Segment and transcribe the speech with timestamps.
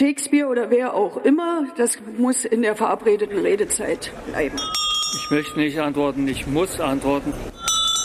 [0.00, 4.56] Shakespeare oder wer auch immer, das muss in der verabredeten Redezeit bleiben.
[5.14, 7.34] Ich möchte nicht antworten, ich muss antworten.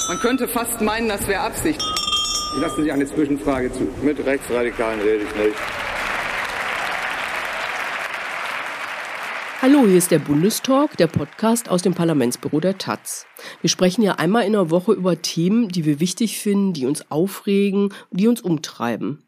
[0.10, 1.82] Man könnte fast meinen, das wäre Absicht.
[2.54, 3.88] Ich lasse Sie eine Zwischenfrage zu.
[4.04, 5.56] Mit Rechtsradikalen rede ich nicht.
[9.62, 13.26] Hallo, hier ist der Bundestalk, der Podcast aus dem Parlamentsbüro der Taz.
[13.62, 17.10] Wir sprechen ja einmal in der Woche über Themen, die wir wichtig finden, die uns
[17.10, 19.24] aufregen, die uns umtreiben.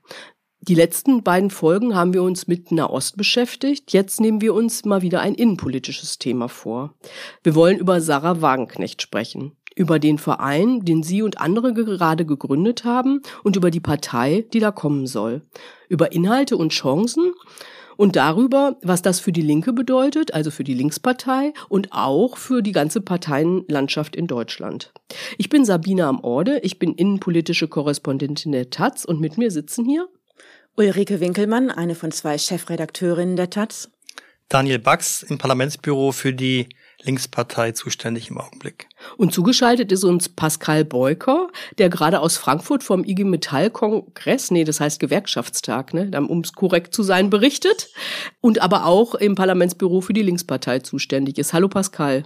[0.67, 3.93] Die letzten beiden Folgen haben wir uns mit Nahost beschäftigt.
[3.93, 6.93] Jetzt nehmen wir uns mal wieder ein innenpolitisches Thema vor.
[7.41, 9.53] Wir wollen über Sarah Wagenknecht sprechen.
[9.77, 14.59] Über den Verein, den sie und andere gerade gegründet haben und über die Partei, die
[14.59, 15.43] da kommen soll.
[15.87, 17.31] Über Inhalte und Chancen
[17.95, 22.61] und darüber, was das für die Linke bedeutet, also für die Linkspartei und auch für
[22.61, 24.91] die ganze Parteienlandschaft in Deutschland.
[25.37, 29.85] Ich bin Sabine am Orde, ich bin innenpolitische Korrespondentin der Taz und mit mir sitzen
[29.85, 30.09] hier
[30.79, 33.89] Ulrike Winkelmann, eine von zwei Chefredakteurinnen der Taz.
[34.47, 36.69] Daniel Bax im Parlamentsbüro für die
[37.01, 38.87] Linkspartei zuständig im Augenblick.
[39.17, 44.63] Und zugeschaltet ist uns Pascal Beuker, der gerade aus Frankfurt vom IG Metall Kongress, nee,
[44.65, 47.89] das heißt Gewerkschaftstag, ne, um es korrekt zu sein, berichtet
[48.39, 51.53] und aber auch im Parlamentsbüro für die Linkspartei zuständig ist.
[51.53, 52.23] Hallo Pascal.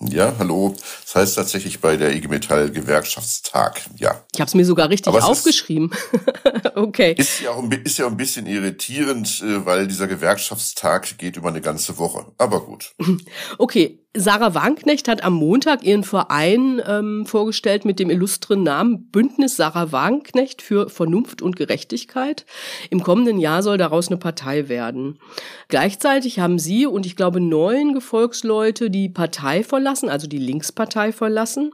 [0.00, 0.76] Ja, hallo.
[1.02, 3.82] Das heißt tatsächlich bei der IG Metall Gewerkschaftstag.
[3.96, 4.24] Ja.
[4.32, 5.90] Ich habe es mir sogar richtig aufgeschrieben.
[6.76, 7.14] okay.
[7.18, 11.60] Ist ja, auch, ist ja ein bisschen irritierend, äh, weil dieser Gewerkschaftstag geht über eine
[11.60, 12.26] ganze Woche.
[12.38, 12.94] Aber gut.
[13.58, 14.00] Okay.
[14.20, 19.92] Sarah Wagenknecht hat am Montag ihren Verein ähm, vorgestellt mit dem illustren Namen Bündnis Sarah
[19.92, 22.44] Wagenknecht für Vernunft und Gerechtigkeit.
[22.90, 25.20] Im kommenden Jahr soll daraus eine Partei werden.
[25.68, 31.70] Gleichzeitig haben sie und ich glaube neun Gefolgsleute die Partei verlassen, also die Linkspartei verlassen.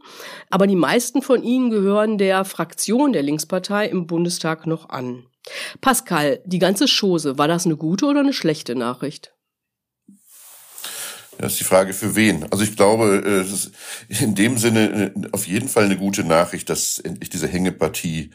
[0.51, 5.25] Aber die meisten von ihnen gehören der Fraktion der Linkspartei im Bundestag noch an.
[5.81, 9.34] Pascal, die ganze Chose, war das eine gute oder eine schlechte Nachricht?
[11.39, 12.47] Das ist die Frage für wen.
[12.51, 13.53] Also ich glaube, äh, es
[14.09, 18.31] ist in dem Sinne äh, auf jeden Fall eine gute Nachricht, dass endlich diese Hängepartie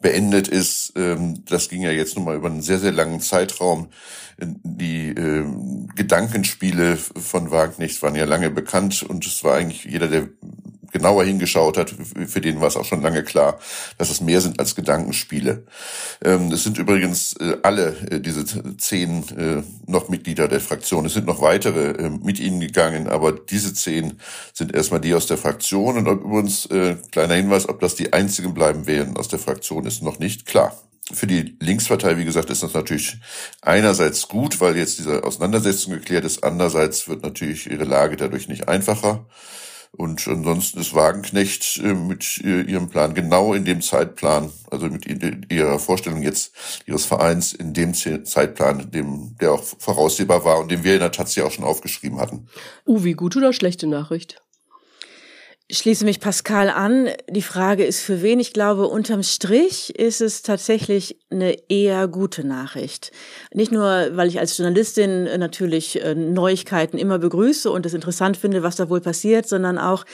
[0.00, 0.92] beendet ist.
[0.96, 3.88] Ähm, das ging ja jetzt nun mal über einen sehr, sehr langen Zeitraum.
[4.38, 10.28] Die ähm, Gedankenspiele von Wagner waren ja lange bekannt und es war eigentlich jeder, der
[10.94, 11.92] genauer hingeschaut hat,
[12.26, 13.58] für den war es auch schon lange klar,
[13.98, 15.64] dass es mehr sind als Gedankenspiele.
[16.24, 18.44] Ähm, es sind übrigens äh, alle äh, diese
[18.76, 21.04] zehn äh, noch Mitglieder der Fraktion.
[21.04, 24.20] Es sind noch weitere mit ihnen gegangen, aber diese zehn
[24.52, 25.98] sind erstmal die aus der Fraktion.
[25.98, 26.68] Und übrigens,
[27.10, 30.78] kleiner Hinweis, ob das die einzigen bleiben werden aus der Fraktion, ist noch nicht klar.
[31.12, 33.18] Für die Linkspartei, wie gesagt, ist das natürlich
[33.60, 36.42] einerseits gut, weil jetzt diese Auseinandersetzung geklärt ist.
[36.42, 39.26] Andererseits wird natürlich ihre Lage dadurch nicht einfacher.
[39.96, 45.06] Und ansonsten ist Wagenknecht äh, mit äh, ihrem Plan genau in dem Zeitplan, also mit
[45.52, 46.52] ihrer Vorstellung jetzt
[46.86, 51.12] ihres Vereins in dem Zeitplan, dem, der auch voraussehbar war und den wir in der
[51.12, 52.48] Taz auch schon aufgeschrieben hatten.
[52.86, 54.43] Uwe, gute oder schlechte Nachricht?
[55.78, 57.08] Schließe mich Pascal an.
[57.28, 58.38] Die Frage ist für wen?
[58.38, 63.12] Ich glaube, unterm Strich ist es tatsächlich eine eher gute Nachricht.
[63.52, 68.62] Nicht nur, weil ich als Journalistin natürlich äh, Neuigkeiten immer begrüße und es interessant finde,
[68.62, 70.04] was da wohl passiert, sondern auch,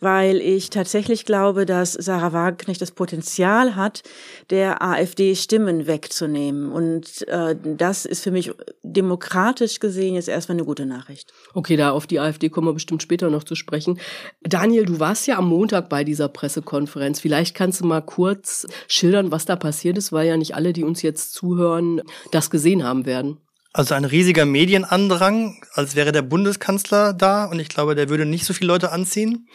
[0.00, 4.02] weil ich tatsächlich glaube, dass Sarah Wagenknecht das Potenzial hat,
[4.50, 6.70] der AfD Stimmen wegzunehmen.
[6.70, 8.52] Und äh, das ist für mich
[8.82, 11.32] demokratisch gesehen jetzt erstmal eine gute Nachricht.
[11.54, 13.98] Okay, da auf die AfD kommen wir bestimmt später noch zu sprechen.
[14.42, 17.20] Daniel, du warst ja am Montag bei dieser Pressekonferenz.
[17.20, 20.84] Vielleicht kannst du mal kurz schildern, was da passiert ist, weil ja nicht alle, die
[20.84, 23.38] uns jetzt zuhören, das gesehen haben werden.
[23.72, 28.44] Also ein riesiger Medienandrang, als wäre der Bundeskanzler da und ich glaube, der würde nicht
[28.44, 29.48] so viele Leute anziehen.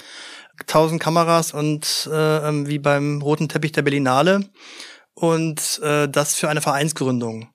[0.67, 4.49] Tausend Kameras und äh, ähm, wie beim roten Teppich der Berlinale
[5.13, 7.49] und äh, das für eine Vereinsgründung.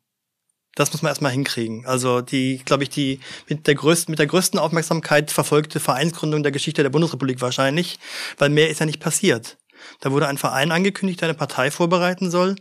[0.78, 1.84] Das muss man erstmal hinkriegen.
[1.86, 3.18] Also die, glaube ich, die
[3.48, 7.98] mit der größten, mit der größten Aufmerksamkeit verfolgte Vereinsgründung der Geschichte der Bundesrepublik wahrscheinlich,
[8.38, 9.58] weil mehr ist ja nicht passiert.
[10.00, 12.54] Da wurde ein Verein angekündigt, der eine Partei vorbereiten soll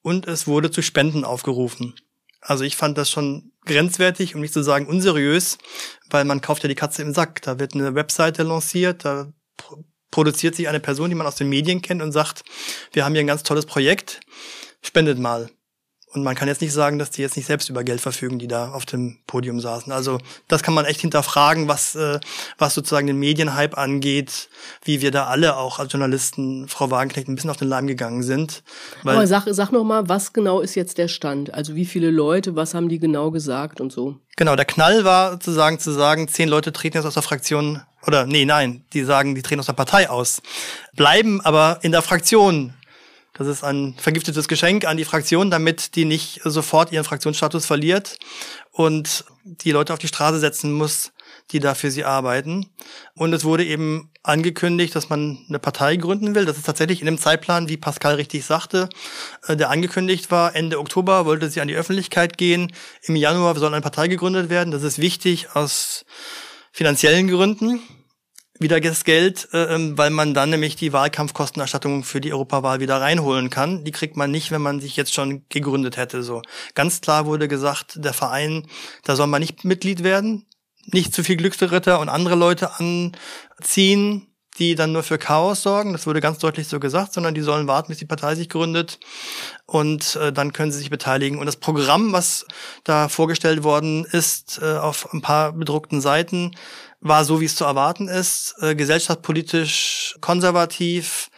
[0.00, 1.94] und es wurde zu Spenden aufgerufen.
[2.40, 5.58] Also ich fand das schon grenzwertig, um nicht zu sagen unseriös,
[6.08, 7.42] weil man kauft ja die Katze im Sack.
[7.42, 9.34] Da wird eine Webseite lanciert, da
[10.10, 12.42] produziert sich eine Person, die man aus den Medien kennt und sagt,
[12.94, 14.20] wir haben hier ein ganz tolles Projekt,
[14.80, 15.50] spendet mal.
[16.12, 18.48] Und man kann jetzt nicht sagen, dass die jetzt nicht selbst über Geld verfügen, die
[18.48, 19.92] da auf dem Podium saßen.
[19.92, 20.18] Also
[20.48, 22.18] das kann man echt hinterfragen, was, äh,
[22.58, 24.48] was sozusagen den Medienhype angeht,
[24.82, 28.24] wie wir da alle auch als Journalisten Frau Wagenknecht ein bisschen auf den Leim gegangen
[28.24, 28.64] sind.
[29.04, 31.54] Aber sag, sag noch mal, was genau ist jetzt der Stand?
[31.54, 34.16] Also wie viele Leute, was haben die genau gesagt und so?
[34.36, 38.26] Genau, der Knall war sozusagen zu sagen, zehn Leute treten jetzt aus der Fraktion oder
[38.26, 40.42] nee, nein, die sagen, die treten aus der Partei aus,
[40.96, 42.74] bleiben aber in der Fraktion
[43.40, 48.18] Das ist ein vergiftetes Geschenk an die Fraktion, damit die nicht sofort ihren Fraktionsstatus verliert
[48.70, 51.12] und die Leute auf die Straße setzen muss,
[51.50, 52.66] die da für sie arbeiten.
[53.14, 56.44] Und es wurde eben angekündigt, dass man eine Partei gründen will.
[56.44, 58.90] Das ist tatsächlich in dem Zeitplan, wie Pascal richtig sagte,
[59.46, 60.54] äh, der angekündigt war.
[60.54, 62.70] Ende Oktober wollte sie an die Öffentlichkeit gehen.
[63.04, 64.70] Im Januar soll eine Partei gegründet werden.
[64.70, 66.04] Das ist wichtig aus
[66.72, 67.80] finanziellen Gründen.
[68.60, 73.00] Wieder das Geld, äh, ähm, weil man dann nämlich die Wahlkampfkostenerstattung für die Europawahl wieder
[73.00, 73.82] reinholen kann.
[73.82, 76.22] Die kriegt man nicht, wenn man sich jetzt schon gegründet hätte.
[76.22, 76.42] So
[76.74, 78.68] ganz klar wurde gesagt, der Verein,
[79.02, 80.46] da soll man nicht Mitglied werden
[80.86, 84.26] nicht zu viel Glücksritter und andere Leute anziehen,
[84.58, 85.92] die dann nur für Chaos sorgen.
[85.92, 88.98] Das wurde ganz deutlich so gesagt, sondern die sollen warten, bis die Partei sich gründet
[89.66, 91.38] und äh, dann können sie sich beteiligen.
[91.38, 92.46] Und das Programm, was
[92.84, 96.52] da vorgestellt worden ist, äh, auf ein paar bedruckten Seiten,
[97.00, 101.30] war so, wie es zu erwarten ist, äh, gesellschaftspolitisch konservativ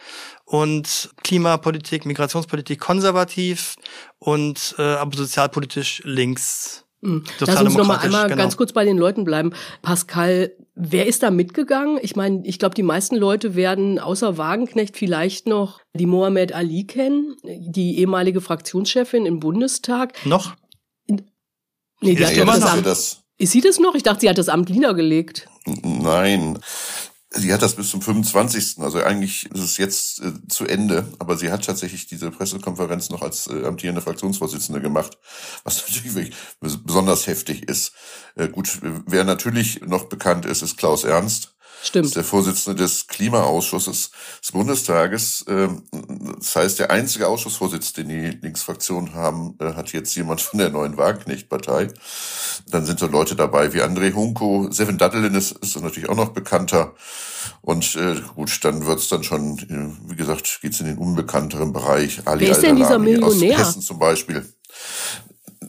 [0.45, 3.75] und Klimapolitik, Migrationspolitik konservativ
[4.19, 7.23] und äh, aber sozialpolitisch links Mhm.
[7.39, 8.41] Lass uns noch mal einmal genau.
[8.41, 9.51] ganz kurz bei den Leuten bleiben.
[9.81, 11.99] Pascal, wer ist da mitgegangen?
[12.01, 16.85] Ich meine, ich glaube, die meisten Leute werden außer Wagenknecht vielleicht noch die Mohamed Ali
[16.85, 20.25] kennen, die ehemalige Fraktionschefin im Bundestag.
[20.25, 20.55] Noch?
[21.07, 22.85] Nee, die ja, hat ja, das Amt.
[22.85, 23.23] Das.
[23.37, 23.95] Ist sie das noch?
[23.95, 25.49] Ich dachte, sie hat das Amt niedergelegt.
[25.65, 26.59] Nein.
[27.35, 28.75] Sie hat das bis zum 25.
[28.79, 33.23] Also eigentlich ist es jetzt äh, zu Ende, aber sie hat tatsächlich diese Pressekonferenz noch
[33.23, 35.17] als äh, amtierende Fraktionsvorsitzende gemacht,
[35.63, 37.93] was natürlich besonders heftig ist.
[38.35, 41.52] Äh, gut, wer natürlich noch bekannt ist, ist Klaus Ernst.
[41.83, 42.05] Stimmt.
[42.05, 45.43] Ist der Vorsitzende des Klimaausschusses des Bundestages.
[45.49, 45.83] Ähm,
[46.37, 50.69] das heißt, der einzige Ausschussvorsitz, den die Linksfraktion haben, äh, hat jetzt jemand von der
[50.69, 51.89] neuen Wagenknecht-Partei.
[52.67, 54.71] Dann sind so Leute dabei wie André Hunko.
[54.71, 56.93] Seven Dattelin ist, ist natürlich auch noch bekannter.
[57.61, 62.21] Und äh, gut, dann wird's dann schon, äh, wie gesagt, geht's in den unbekannteren Bereich.
[62.25, 63.55] Ali Wer ist denn dieser Millionär?
[63.55, 64.45] Aus Hessen zum Beispiel.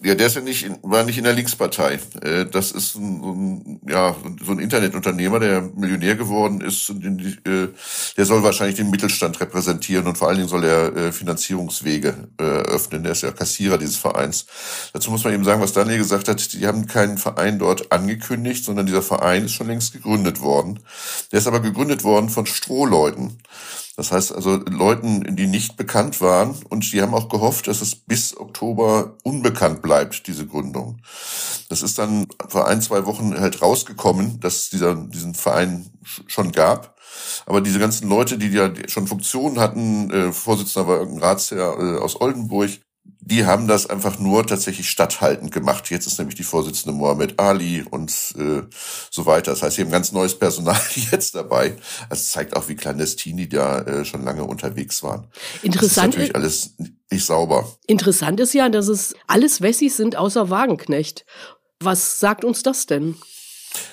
[0.05, 1.99] Ja, der ist ja nicht, in, war nicht in der Linkspartei.
[2.21, 4.15] Äh, das ist ein, ein, ja,
[4.45, 6.91] so ein Internetunternehmer, der Millionär geworden ist.
[6.91, 7.69] Und in die, äh,
[8.15, 13.03] der soll wahrscheinlich den Mittelstand repräsentieren und vor allen Dingen soll er äh, Finanzierungswege öffnen.
[13.03, 14.45] Der ist ja Kassierer dieses Vereins.
[14.93, 18.63] Dazu muss man eben sagen, was Daniel gesagt hat, die haben keinen Verein dort angekündigt,
[18.63, 20.81] sondern dieser Verein ist schon längst gegründet worden.
[21.33, 23.39] Der ist aber gegründet worden von Strohleuten.
[23.97, 27.95] Das heißt also Leuten, die nicht bekannt waren und die haben auch gehofft, dass es
[27.95, 31.01] bis Oktober unbekannt bleibt, diese Gründung.
[31.69, 35.91] Das ist dann vor ein, zwei Wochen halt rausgekommen, dass es dieser, diesen Verein
[36.27, 36.99] schon gab.
[37.47, 41.99] Aber diese ganzen Leute, die ja schon Funktionen hatten, äh, Vorsitzender war irgendein Ratsherr äh,
[41.99, 42.71] aus Oldenburg,
[43.27, 45.89] die haben das einfach nur tatsächlich statthaltend gemacht.
[45.91, 48.63] Jetzt ist nämlich die Vorsitzende Mohammed Ali und äh,
[49.11, 49.53] so weiter.
[49.53, 50.79] Das heißt, sie haben ganz neues Personal
[51.11, 51.77] jetzt dabei.
[52.11, 55.27] Das zeigt auch, wie clandestin die da äh, schon lange unterwegs waren.
[55.63, 55.83] Interessant.
[55.83, 56.75] Das ist natürlich alles
[57.11, 57.77] nicht sauber.
[57.87, 61.25] Interessant ist ja, dass es alles Wessis sind außer Wagenknecht.
[61.81, 63.17] Was sagt uns das denn?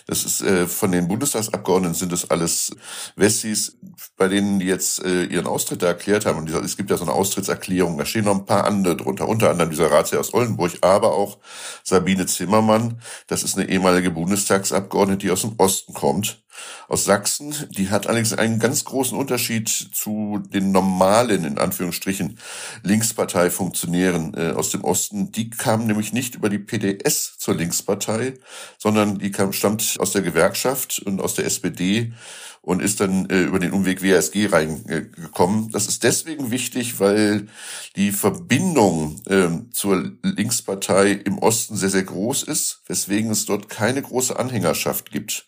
[0.07, 2.75] Das ist äh, von den Bundestagsabgeordneten sind das alles
[3.15, 3.77] Wessis,
[4.17, 6.39] bei denen die jetzt äh, ihren Austritt da erklärt haben.
[6.39, 9.49] Und es gibt ja so eine Austrittserklärung, da stehen noch ein paar andere drunter, unter
[9.49, 11.39] anderem dieser Ratsherr aus Oldenburg, aber auch
[11.83, 13.01] Sabine Zimmermann.
[13.27, 16.41] Das ist eine ehemalige Bundestagsabgeordnete, die aus dem Osten kommt
[16.87, 17.53] aus Sachsen.
[17.71, 22.37] Die hat allerdings einen ganz großen Unterschied zu den normalen, in Anführungsstrichen,
[22.83, 25.31] Linkspartei-Funktionären äh, aus dem Osten.
[25.31, 28.33] Die kamen nämlich nicht über die PDS zur Linkspartei,
[28.77, 32.13] sondern die kam, stammt aus der Gewerkschaft und aus der SPD
[32.61, 35.71] und ist dann äh, über den Umweg WASG reingekommen.
[35.71, 37.47] Das ist deswegen wichtig, weil
[37.95, 44.01] die Verbindung äh, zur Linkspartei im Osten sehr, sehr groß ist, weswegen es dort keine
[44.01, 45.45] große Anhängerschaft gibt.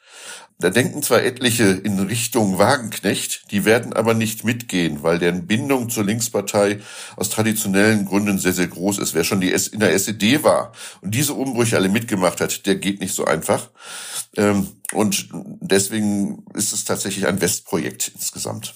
[0.60, 5.90] Da denken zwar etliche in Richtung Wagenknecht, die werden aber nicht mitgehen, weil deren Bindung
[5.90, 6.80] zur Linkspartei
[7.18, 9.14] aus traditionellen Gründen sehr, sehr groß ist.
[9.14, 13.02] Wer schon die in der SED war und diese Umbrüche alle mitgemacht hat, der geht
[13.02, 13.72] nicht so einfach.
[14.36, 15.30] Ähm, und
[15.62, 18.74] deswegen ist es tatsächlich ein Westprojekt insgesamt.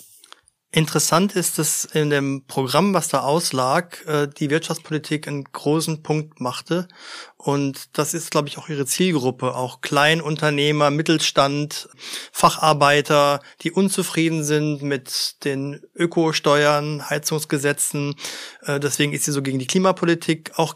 [0.69, 6.41] Interessant ist, dass in dem Programm, was da auslag, äh, die Wirtschaftspolitik einen großen Punkt
[6.41, 6.89] machte.
[7.37, 9.55] Und das ist, glaube ich, auch ihre Zielgruppe.
[9.55, 11.87] Auch Kleinunternehmer, Mittelstand,
[12.33, 18.15] Facharbeiter, die unzufrieden sind mit den Ökosteuern, Heizungsgesetzen.
[18.63, 20.75] Äh, deswegen ist sie so gegen die Klimapolitik, auch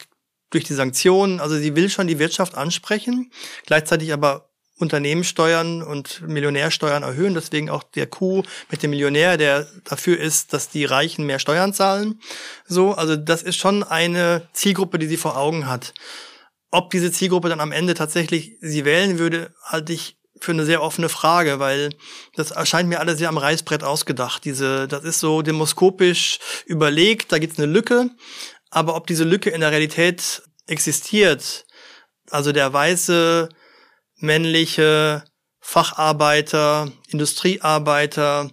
[0.52, 1.42] durch die Sanktionen.
[1.42, 3.30] Also sie will schon die Wirtschaft ansprechen,
[3.66, 4.51] gleichzeitig aber
[4.82, 7.34] Unternehmenssteuern und Millionärsteuern erhöhen.
[7.34, 11.74] Deswegen auch der Coup mit dem Millionär, der dafür ist, dass die Reichen mehr Steuern
[11.74, 12.20] zahlen.
[12.66, 15.94] So, also das ist schon eine Zielgruppe, die sie vor Augen hat.
[16.72, 20.82] Ob diese Zielgruppe dann am Ende tatsächlich sie wählen würde, halte ich für eine sehr
[20.82, 21.90] offene Frage, weil
[22.36, 24.44] das erscheint mir alles sehr am Reißbrett ausgedacht.
[24.44, 28.10] Diese, das ist so demoskopisch überlegt, da gibt's eine Lücke,
[28.72, 31.66] aber ob diese Lücke in der Realität existiert,
[32.32, 33.50] also der weiße,
[34.22, 35.24] männliche
[35.60, 38.50] Facharbeiter, Industriearbeiter,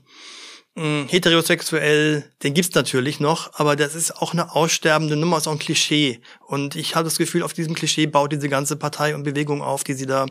[0.76, 5.52] hm, heterosexuell, den gibt's natürlich noch, aber das ist auch eine aussterbende Nummer, ist auch
[5.52, 6.20] ein Klischee.
[6.46, 9.82] Und ich habe das Gefühl, auf diesem Klischee baut diese ganze Partei und Bewegung auf,
[9.82, 10.26] die sie da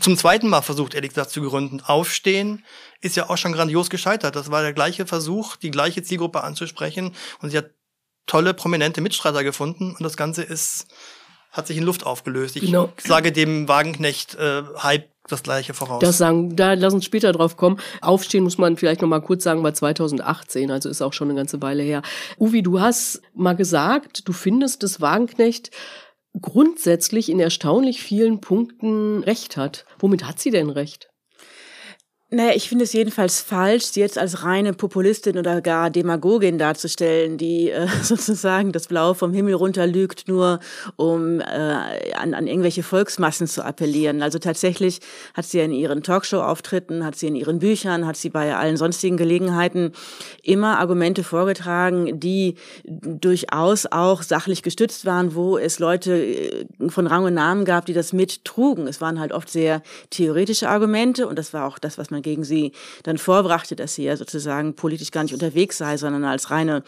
[0.00, 1.80] zum zweiten Mal versucht, ehrlich gesagt, zu gründen.
[1.80, 2.64] Aufstehen
[3.00, 4.36] ist ja auch schon grandios gescheitert.
[4.36, 7.14] Das war der gleiche Versuch, die gleiche Zielgruppe anzusprechen.
[7.40, 7.70] Und sie hat
[8.26, 9.94] tolle, prominente Mitstreiter gefunden.
[9.96, 10.86] Und das Ganze ist,
[11.50, 12.56] hat sich in Luft aufgelöst.
[12.56, 12.92] Ich genau.
[12.98, 16.00] sage dem Wagenknecht-Hype äh, das Gleiche voraus.
[16.00, 17.78] Das sagen, da lass uns später drauf kommen.
[18.00, 21.36] Aufstehen muss man vielleicht noch mal kurz sagen, bei 2018, also ist auch schon eine
[21.36, 22.02] ganze Weile her.
[22.38, 25.70] Uwi, du hast mal gesagt, du findest, dass Wagenknecht
[26.40, 29.84] grundsätzlich in erstaunlich vielen Punkten recht hat.
[29.98, 31.09] Womit hat sie denn recht?
[32.32, 37.38] Naja, ich finde es jedenfalls falsch, sie jetzt als reine Populistin oder gar Demagogin darzustellen,
[37.38, 40.60] die äh, sozusagen das Blau vom Himmel runter lügt, nur
[40.94, 41.44] um äh,
[42.14, 44.22] an, an irgendwelche Volksmassen zu appellieren.
[44.22, 45.00] Also tatsächlich
[45.34, 49.16] hat sie in ihren Talkshow-Auftritten, hat sie in ihren Büchern, hat sie bei allen sonstigen
[49.16, 49.90] Gelegenheiten
[50.44, 57.24] immer Argumente vorgetragen, die durchaus auch sachlich gestützt waren, wo es Leute äh, von Rang
[57.24, 58.86] und Namen gab, die das mittrugen.
[58.86, 62.44] Es waren halt oft sehr theoretische Argumente und das war auch das, was man gegen
[62.44, 62.72] sie
[63.02, 66.82] dann vorbrachte, dass sie ja sozusagen politisch gar nicht unterwegs sei, sondern als reine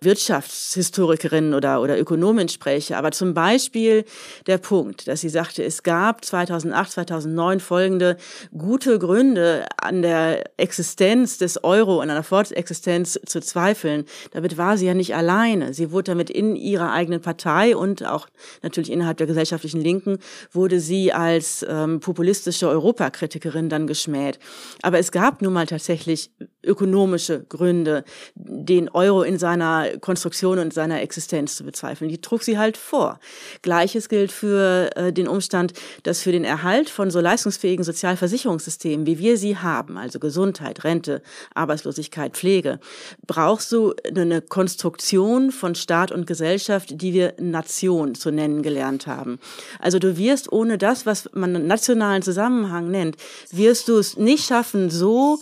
[0.00, 2.96] Wirtschaftshistorikerin oder, oder Ökonomin spreche.
[2.96, 4.04] Aber zum Beispiel
[4.46, 8.16] der Punkt, dass sie sagte, es gab 2008, 2009 folgende
[8.56, 14.04] gute Gründe an der Existenz des Euro an der Fortexistenz zu zweifeln.
[14.32, 15.74] Damit war sie ja nicht alleine.
[15.74, 18.28] Sie wurde damit in ihrer eigenen Partei und auch
[18.62, 20.18] natürlich innerhalb der gesellschaftlichen Linken
[20.52, 24.38] wurde sie als ähm, populistische Europakritikerin dann geschmäht.
[24.82, 26.30] Aber es gab nun mal tatsächlich
[26.62, 32.10] ökonomische Gründe, den Euro in seiner Konstruktion und seiner Existenz zu bezweifeln.
[32.10, 33.20] Die trug sie halt vor.
[33.62, 35.72] Gleiches gilt für äh, den Umstand,
[36.02, 41.22] dass für den Erhalt von so leistungsfähigen Sozialversicherungssystemen, wie wir sie haben, also Gesundheit, Rente,
[41.54, 42.80] Arbeitslosigkeit, Pflege,
[43.26, 49.38] brauchst du eine Konstruktion von Staat und Gesellschaft, die wir Nation zu nennen gelernt haben.
[49.78, 53.16] Also du wirst ohne das, was man nationalen Zusammenhang nennt,
[53.52, 55.38] wirst du es nicht schaffen, so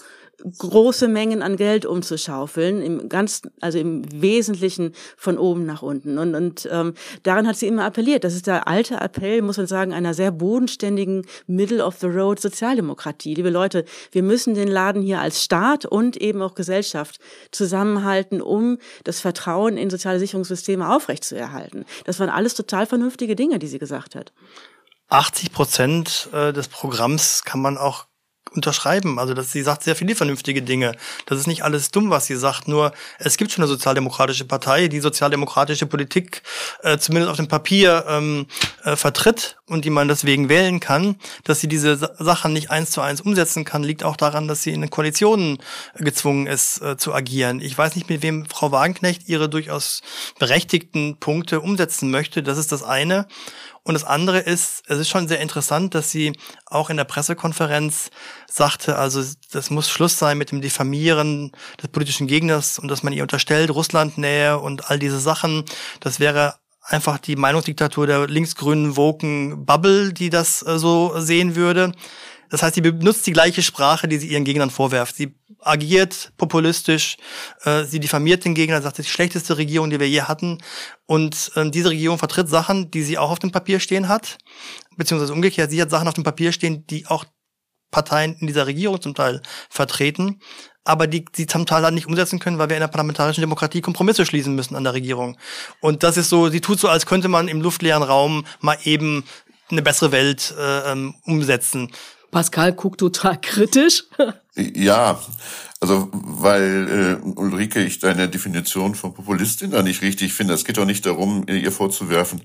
[0.59, 6.19] große Mengen an Geld umzuschaufeln, im ganz, also im Wesentlichen von oben nach unten.
[6.19, 8.25] Und, und ähm, daran hat sie immer appelliert.
[8.25, 13.35] Das ist der alte Appell, muss man sagen, einer sehr bodenständigen Middle-of-the-Road Sozialdemokratie.
[13.35, 17.19] Liebe Leute, wir müssen den Laden hier als Staat und eben auch Gesellschaft
[17.51, 21.85] zusammenhalten, um das Vertrauen in soziale Sicherungssysteme aufrechtzuerhalten.
[22.05, 24.33] Das waren alles total vernünftige Dinge, die sie gesagt hat.
[25.09, 28.07] 80 Prozent äh, des Programms kann man auch
[28.57, 29.19] unterschreiben.
[29.19, 30.93] Also dass sie sagt sehr viele vernünftige Dinge.
[31.27, 32.69] Das ist nicht alles dumm, was sie sagt.
[32.69, 36.43] Nur es gibt schon eine sozialdemokratische Partei, die sozialdemokratische Politik
[36.83, 38.47] äh, zumindest auf dem Papier ähm,
[38.85, 41.17] äh, vertritt und die man deswegen wählen kann.
[41.45, 44.73] Dass sie diese Sachen nicht eins zu eins umsetzen kann, liegt auch daran, dass sie
[44.73, 45.59] in den Koalitionen
[45.97, 47.61] gezwungen ist äh, zu agieren.
[47.61, 50.03] Ich weiß nicht, mit wem Frau Wagenknecht ihre durchaus
[50.39, 52.43] berechtigten Punkte umsetzen möchte.
[52.43, 53.27] Das ist das eine.
[53.87, 56.33] Und das andere ist, es ist schon sehr interessant, dass sie
[56.67, 58.11] auch in der Pressekonferenz
[58.51, 63.13] sagte, also das muss Schluss sein mit dem Diffamieren des politischen Gegners und dass man
[63.13, 65.65] ihr unterstellt, Russlandnähe und all diese Sachen.
[66.01, 71.93] Das wäre einfach die Meinungsdiktatur der linksgrünen Woken Bubble, die das äh, so sehen würde.
[72.51, 75.15] Das heißt, sie benutzt die gleiche Sprache, die sie ihren Gegnern vorwerft.
[75.15, 75.37] Sie
[75.67, 77.17] agiert populistisch,
[77.65, 80.59] äh, sie diffamiert den Gegner, sagt, das ist die schlechteste Regierung, die wir je hatten.
[81.07, 84.39] Und äh, diese Regierung vertritt Sachen, die sie auch auf dem Papier stehen hat,
[84.97, 87.25] beziehungsweise umgekehrt, sie hat Sachen auf dem Papier stehen, die auch
[87.91, 90.41] Parteien in dieser Regierung zum Teil vertreten,
[90.85, 93.81] aber die sie zum Teil halt nicht umsetzen können, weil wir in der parlamentarischen Demokratie
[93.81, 95.37] Kompromisse schließen müssen an der Regierung.
[95.81, 99.25] Und das ist so, sie tut so, als könnte man im luftleeren Raum mal eben
[99.71, 101.91] eine bessere Welt äh, ähm, umsetzen.
[102.31, 104.05] Pascal guckt total kritisch.
[104.57, 105.21] Ja,
[105.81, 110.55] also weil äh, Ulrike, ich deine Definition von Populistin da nicht richtig finde.
[110.55, 112.43] Es geht doch nicht darum, ihr vorzuwerfen,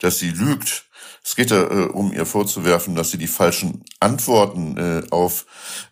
[0.00, 0.84] dass sie lügt,
[1.26, 5.46] es geht da, äh, um ihr vorzuwerfen, dass sie die falschen Antworten äh, auf,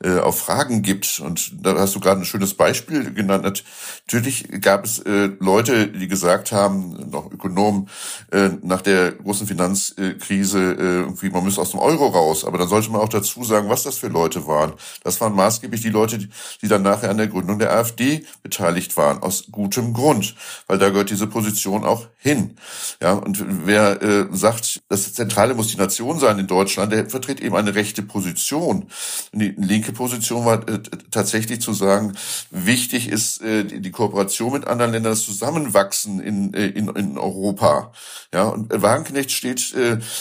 [0.04, 1.20] äh, auf Fragen gibt.
[1.20, 3.64] Und da hast du gerade ein schönes Beispiel genannt.
[4.06, 7.88] Natürlich gab es äh, Leute, die gesagt haben, noch Ökonomen,
[8.30, 12.44] äh, nach der großen Finanzkrise, äh, irgendwie, man müsse aus dem Euro raus.
[12.44, 14.74] Aber dann sollte man auch dazu sagen, was das für Leute waren.
[15.02, 16.28] Das waren maßgeblich die Leute,
[16.60, 20.34] die dann nachher an der Gründung der AfD beteiligt waren, aus gutem Grund,
[20.66, 22.56] weil da gehört diese Position auch hin.
[23.00, 26.92] Ja, und wer äh, sagt, dass das Zentrale muss die Nation sein in Deutschland.
[26.92, 28.86] Der vertritt eben eine rechte Position.
[29.32, 32.14] Die linke Position war äh, tatsächlich zu sagen,
[32.50, 37.92] wichtig ist äh, die Kooperation mit anderen Ländern, das Zusammenwachsen in, äh, in, in Europa.
[38.34, 39.74] Ja, und Wagenknecht steht,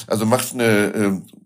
[0.08, 1.40] also macht eine äh, was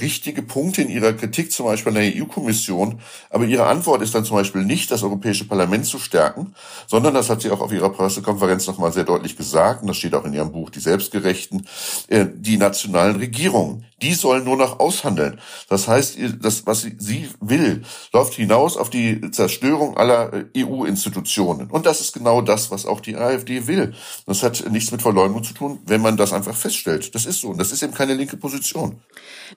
[0.00, 4.24] richtige Punkte in ihrer Kritik zum Beispiel an der EU-Kommission, aber ihre Antwort ist dann
[4.24, 6.54] zum Beispiel nicht, das Europäische Parlament zu stärken,
[6.86, 10.14] sondern, das hat sie auch auf ihrer Pressekonferenz nochmal sehr deutlich gesagt, und das steht
[10.14, 11.66] auch in ihrem Buch Die Selbstgerechten,
[12.08, 15.40] äh, die nationalen Regierungen, die sollen nur noch aushandeln.
[15.70, 17.82] Das heißt, das, was sie will,
[18.12, 21.70] läuft hinaus auf die Zerstörung aller äh, EU-Institutionen.
[21.70, 23.94] Und das ist genau das, was auch die AfD will.
[24.26, 27.14] Das hat nichts mit Verleumdung zu tun, wenn man das einfach feststellt.
[27.14, 27.48] Das ist so.
[27.48, 29.00] Und das ist eben keine linke Position.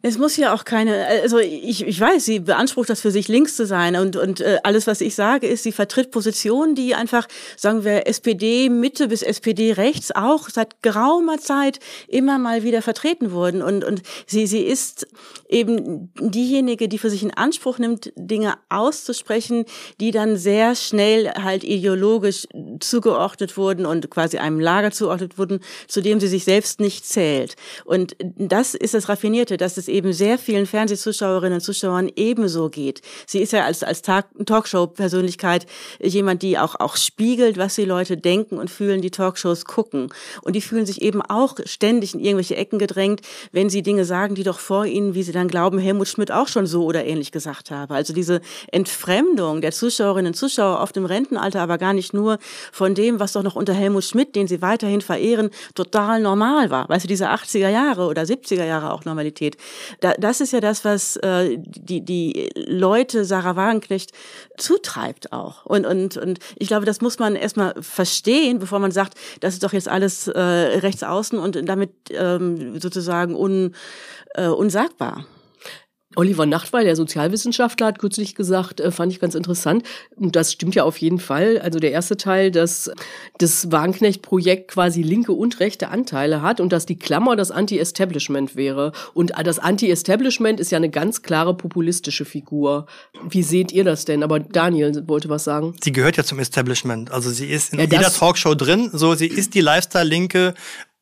[0.02, 3.56] Es muss ja auch keine, also ich, ich weiß, sie beansprucht das für sich links
[3.58, 7.28] zu sein und, und äh, alles, was ich sage, ist, sie vertritt Positionen, die einfach,
[7.58, 13.32] sagen wir, SPD Mitte bis SPD rechts auch seit geraumer Zeit immer mal wieder vertreten
[13.32, 15.08] wurden und, und sie, sie ist
[15.50, 19.66] eben diejenige, die für sich in Anspruch nimmt, Dinge auszusprechen,
[20.00, 22.48] die dann sehr schnell halt ideologisch
[22.80, 27.56] zugeordnet wurden und quasi einem Lager zugeordnet wurden, zu dem sie sich selbst nicht zählt.
[27.86, 33.02] Und das ist das Raffinierte, dass es eben sehr vielen Fernsehzuschauerinnen und Zuschauern ebenso geht.
[33.26, 35.66] Sie ist ja als, als Talkshow-Persönlichkeit
[36.02, 40.10] jemand, die auch, auch spiegelt, was die Leute denken und fühlen, die Talkshows gucken.
[40.42, 44.17] Und die fühlen sich eben auch ständig in irgendwelche Ecken gedrängt, wenn sie Dinge sagen,
[44.36, 47.32] die doch vor ihnen, wie sie dann glauben, Helmut Schmidt auch schon so oder ähnlich
[47.32, 47.94] gesagt habe.
[47.94, 52.40] Also diese Entfremdung der Zuschauerinnen und Zuschauer oft im Rentenalter, aber gar nicht nur
[52.72, 56.90] von dem, was doch noch unter Helmut Schmidt, den sie weiterhin verehren, total normal war.
[56.90, 59.58] Weißt du, diese 80er Jahre oder 70er Jahre auch Normalität.
[60.00, 64.12] Da, das ist ja das, was äh, die, die Leute Sarah Wagenknecht
[64.58, 65.66] zutreibt auch.
[65.66, 69.64] Und, und, und ich glaube, das muss man erstmal verstehen, bevor man sagt, das ist
[69.64, 73.76] doch jetzt alles äh, rechts außen und damit ähm, sozusagen un,
[74.36, 75.26] äh, unsagbar.
[76.18, 79.84] Oliver Nachtwey, der Sozialwissenschaftler, hat kürzlich gesagt, äh, fand ich ganz interessant,
[80.16, 82.90] und das stimmt ja auf jeden Fall, also der erste Teil, dass
[83.38, 88.94] das Wagenknecht-Projekt quasi linke und rechte Anteile hat und dass die Klammer das Anti-Establishment wäre.
[89.14, 92.88] Und das Anti-Establishment ist ja eine ganz klare populistische Figur.
[93.30, 94.24] Wie seht ihr das denn?
[94.24, 95.76] Aber Daniel wollte was sagen.
[95.84, 97.12] Sie gehört ja zum Establishment.
[97.12, 98.90] Also sie ist in ja, jeder Talkshow drin.
[98.92, 100.56] So, sie ist die Lifestyle-Linke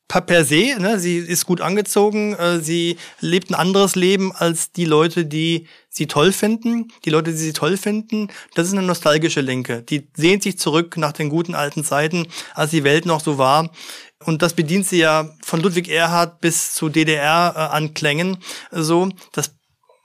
[0.07, 4.85] per se, ne, sie ist gut angezogen, äh, sie lebt ein anderes Leben als die
[4.85, 6.89] Leute, die sie toll finden.
[7.05, 9.81] Die Leute, die sie toll finden, das ist eine nostalgische Linke.
[9.81, 13.71] Die sehnt sich zurück nach den guten alten Zeiten, als die Welt noch so war.
[14.23, 18.37] Und das bedient sie ja von Ludwig Erhard bis zu DDR-Anklängen.
[18.71, 19.55] Äh, so, das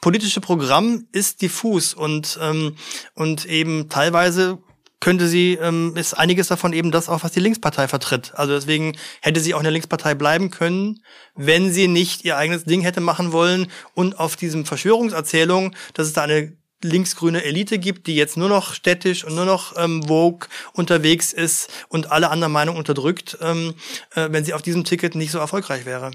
[0.01, 2.77] politische Programm ist diffus und, ähm,
[3.15, 4.59] und eben teilweise
[5.01, 8.33] könnte sie, ähm, ist einiges davon eben das auch, was die Linkspartei vertritt.
[8.35, 11.03] Also deswegen hätte sie auch in der Linkspartei bleiben können,
[11.35, 16.13] wenn sie nicht ihr eigenes Ding hätte machen wollen und auf diesem Verschwörungserzählung, dass es
[16.13, 20.49] da eine linksgrüne Elite gibt, die jetzt nur noch städtisch und nur noch ähm, Vogue
[20.73, 23.75] unterwegs ist und alle anderen Meinungen unterdrückt, ähm,
[24.15, 26.11] äh, wenn sie auf diesem Ticket nicht so erfolgreich wäre.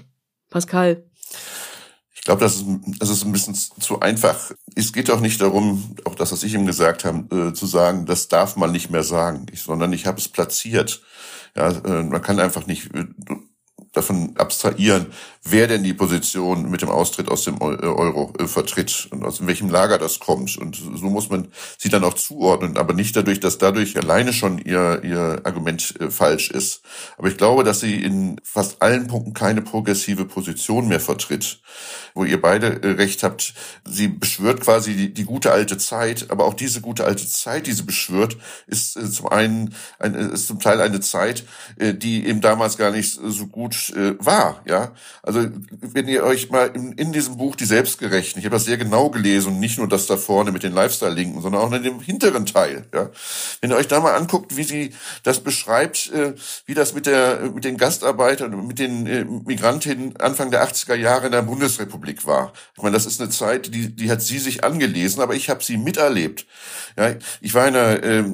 [0.50, 1.04] Pascal
[2.26, 2.66] glaube, das ist,
[2.98, 4.50] das ist ein bisschen zu einfach.
[4.74, 8.04] Es geht auch nicht darum, auch das, was ich ihm gesagt habe, äh, zu sagen,
[8.04, 11.02] das darf man nicht mehr sagen, ich, sondern ich habe es platziert.
[11.54, 13.06] Ja, äh, man kann einfach nicht äh,
[13.96, 15.06] davon abstrahieren,
[15.42, 19.46] wer denn die Position mit dem Austritt aus dem äh, Euro äh, vertritt und aus
[19.46, 20.56] welchem Lager das kommt.
[20.56, 24.58] Und so muss man sie dann auch zuordnen, aber nicht dadurch, dass dadurch alleine schon
[24.58, 26.82] ihr, ihr Argument äh, falsch ist.
[27.16, 31.60] Aber ich glaube, dass sie in fast allen Punkten keine progressive Position mehr vertritt,
[32.14, 33.54] wo ihr beide recht habt.
[33.84, 37.72] Sie beschwört quasi die, die gute alte Zeit, aber auch diese gute alte Zeit, die
[37.72, 41.44] sie beschwört, ist zum einen ein, ist zum Teil eine Zeit,
[41.78, 44.62] die eben damals gar nicht so gut war.
[44.66, 45.46] Ja, also
[45.80, 49.10] wenn ihr euch mal in, in diesem Buch die Selbstgerechten, ich habe das sehr genau
[49.10, 52.46] gelesen und nicht nur das da vorne mit den Lifestyle-Linken, sondern auch in dem hinteren
[52.46, 52.86] Teil.
[52.94, 53.10] Ja,
[53.60, 56.34] wenn ihr euch da mal anguckt, wie sie das beschreibt, äh,
[56.66, 61.26] wie das mit der mit den Gastarbeitern mit den äh, Migrantinnen Anfang der 80er Jahre
[61.26, 62.52] in der Bundesrepublik war.
[62.76, 65.62] Ich meine, das ist eine Zeit, die die hat sie sich angelesen, aber ich habe
[65.62, 66.46] sie miterlebt.
[66.96, 68.24] Ja, ich war in einer äh,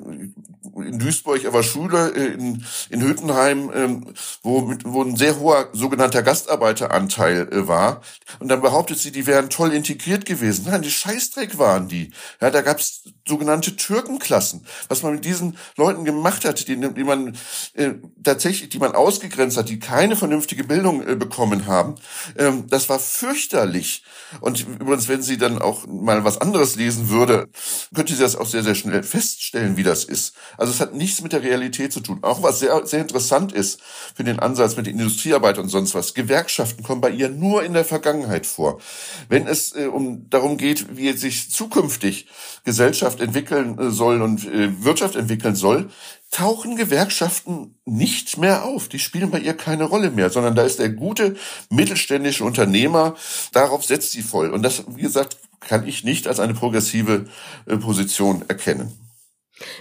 [0.77, 5.38] in Duisburg, er war Schüler äh, in, in Hüttenheim, ähm, wo, mit, wo ein sehr
[5.38, 8.03] hoher sogenannter Gastarbeiteranteil äh, war.
[8.38, 10.66] Und dann behauptet sie, die wären toll integriert gewesen.
[10.68, 12.12] Nein, die Scheißdreck waren die.
[12.40, 14.66] Ja, da gab's sogenannte Türkenklassen.
[14.88, 17.37] Was man mit diesen Leuten gemacht hat, die, die man
[17.75, 21.96] äh, tatsächlich, die man ausgegrenzt hat, die keine vernünftige Bildung äh, bekommen haben,
[22.38, 24.05] ähm, das war fürchterlich.
[24.40, 27.48] Und übrigens, wenn sie dann auch mal was anderes lesen würde,
[27.94, 30.35] könnte sie das auch sehr, sehr schnell feststellen, wie das ist.
[30.57, 32.21] Also es hat nichts mit der Realität zu tun.
[32.23, 33.81] Auch was sehr, sehr interessant ist
[34.15, 36.15] für den Ansatz mit den Industrie Fantasiearbeit und sonst was.
[36.15, 38.81] Gewerkschaften kommen bei ihr nur in der Vergangenheit vor.
[39.29, 42.27] Wenn es äh, um darum geht, wie sich zukünftig
[42.65, 45.91] Gesellschaft entwickeln äh, soll und äh, Wirtschaft entwickeln soll,
[46.31, 48.88] tauchen Gewerkschaften nicht mehr auf.
[48.88, 51.37] Die spielen bei ihr keine Rolle mehr, sondern da ist der gute
[51.71, 53.15] mittelständische Unternehmer,
[53.53, 54.51] darauf setzt sie voll.
[54.51, 57.27] Und das, wie gesagt, kann ich nicht als eine progressive
[57.66, 58.92] äh, Position erkennen.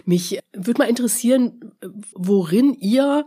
[0.05, 1.73] Mich würde mal interessieren,
[2.13, 3.25] worin ihr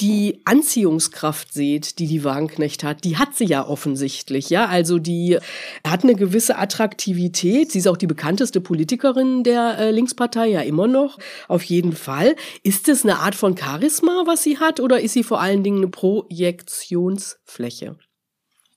[0.00, 4.66] die Anziehungskraft seht, die die Wagenknecht hat, die hat sie ja offensichtlich, ja.
[4.66, 5.38] Also die
[5.86, 7.70] hat eine gewisse Attraktivität.
[7.70, 12.34] Sie ist auch die bekannteste Politikerin der äh, Linkspartei, ja immer noch, auf jeden Fall.
[12.64, 15.78] Ist es eine Art von Charisma, was sie hat, oder ist sie vor allen Dingen
[15.78, 17.96] eine Projektionsfläche?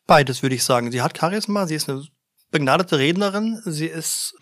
[0.05, 0.91] Beides würde ich sagen.
[0.91, 2.03] Sie hat Charisma, sie ist eine
[2.51, 4.35] begnadete Rednerin, sie ist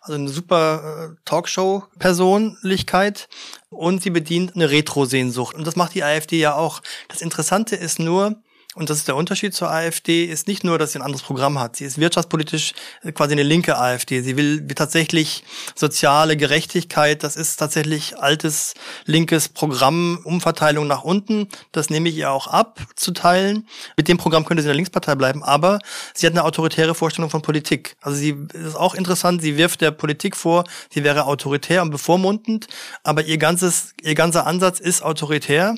[0.00, 3.28] also eine super äh, Talkshow-Persönlichkeit
[3.70, 5.56] und sie bedient eine Retro-Sehnsucht.
[5.56, 6.82] Und das macht die AfD ja auch.
[7.08, 8.42] Das Interessante ist nur,
[8.76, 11.58] und das ist der Unterschied zur AfD, ist nicht nur, dass sie ein anderes Programm
[11.58, 11.76] hat.
[11.76, 12.74] Sie ist wirtschaftspolitisch
[13.14, 14.20] quasi eine linke AfD.
[14.20, 17.24] Sie will tatsächlich soziale Gerechtigkeit.
[17.24, 18.74] Das ist tatsächlich altes
[19.06, 21.48] linkes Programm, Umverteilung nach unten.
[21.72, 23.66] Das nehme ich ihr auch ab, zu teilen.
[23.96, 25.42] Mit dem Programm könnte sie in der Linkspartei bleiben.
[25.42, 25.78] Aber
[26.12, 27.96] sie hat eine autoritäre Vorstellung von Politik.
[28.02, 29.40] Also sie ist auch interessant.
[29.40, 32.66] Sie wirft der Politik vor, sie wäre autoritär und bevormundend.
[33.04, 35.76] Aber ihr ganzes, ihr ganzer Ansatz ist autoritär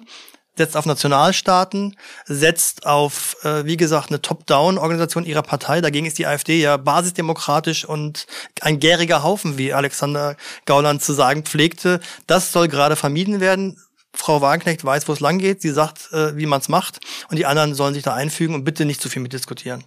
[0.58, 5.80] setzt auf Nationalstaaten, setzt auf, äh, wie gesagt, eine Top-Down-Organisation ihrer Partei.
[5.80, 8.26] Dagegen ist die AfD ja basisdemokratisch und
[8.60, 12.00] ein gäriger Haufen, wie Alexander Gauland zu sagen pflegte.
[12.26, 13.80] Das soll gerade vermieden werden.
[14.12, 15.62] Frau Wagenknecht weiß, wo es lang geht.
[15.62, 17.00] Sie sagt, äh, wie man es macht.
[17.30, 19.84] Und die anderen sollen sich da einfügen und bitte nicht zu viel mitdiskutieren.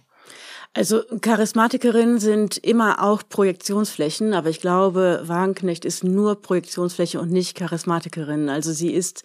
[0.74, 7.58] Also Charismatikerinnen sind immer auch Projektionsflächen, aber ich glaube, Wagenknecht ist nur Projektionsfläche und nicht
[7.58, 8.48] Charismatikerin.
[8.48, 9.22] Also sie ist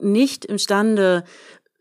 [0.00, 1.24] nicht imstande,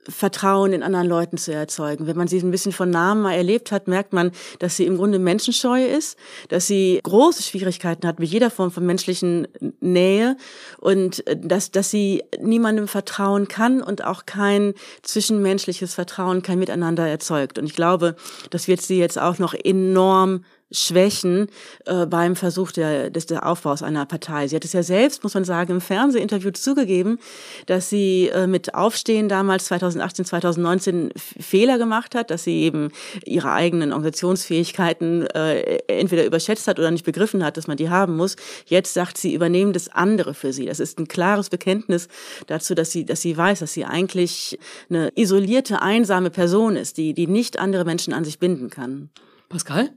[0.09, 2.07] Vertrauen in anderen Leuten zu erzeugen.
[2.07, 4.97] Wenn man sie ein bisschen von Namen mal erlebt hat, merkt man, dass sie im
[4.97, 6.17] Grunde menschenscheu ist,
[6.49, 9.47] dass sie große Schwierigkeiten hat mit jeder Form von menschlichen
[9.79, 10.37] Nähe
[10.79, 17.07] und äh, dass, dass sie niemandem vertrauen kann und auch kein zwischenmenschliches Vertrauen, kein Miteinander
[17.07, 17.57] erzeugt.
[17.57, 18.15] Und ich glaube,
[18.49, 21.47] das wird sie jetzt auch noch enorm Schwächen
[21.85, 24.47] äh, beim Versuch der, des der Aufbaus einer Partei.
[24.47, 27.19] Sie hat es ja selbst, muss man sagen, im Fernsehinterview zugegeben,
[27.67, 32.89] dass sie äh, mit Aufstehen damals 2018, 2019 Fehler gemacht hat, dass sie eben
[33.25, 38.17] ihre eigenen Organisationsfähigkeiten äh, entweder überschätzt hat oder nicht begriffen hat, dass man die haben
[38.17, 38.35] muss.
[38.65, 40.65] Jetzt sagt sie, übernehmen das andere für sie.
[40.65, 42.09] Das ist ein klares Bekenntnis
[42.47, 47.13] dazu, dass sie, dass sie weiß, dass sie eigentlich eine isolierte, einsame Person ist, die,
[47.13, 49.09] die nicht andere Menschen an sich binden kann.
[49.49, 49.91] Pascal?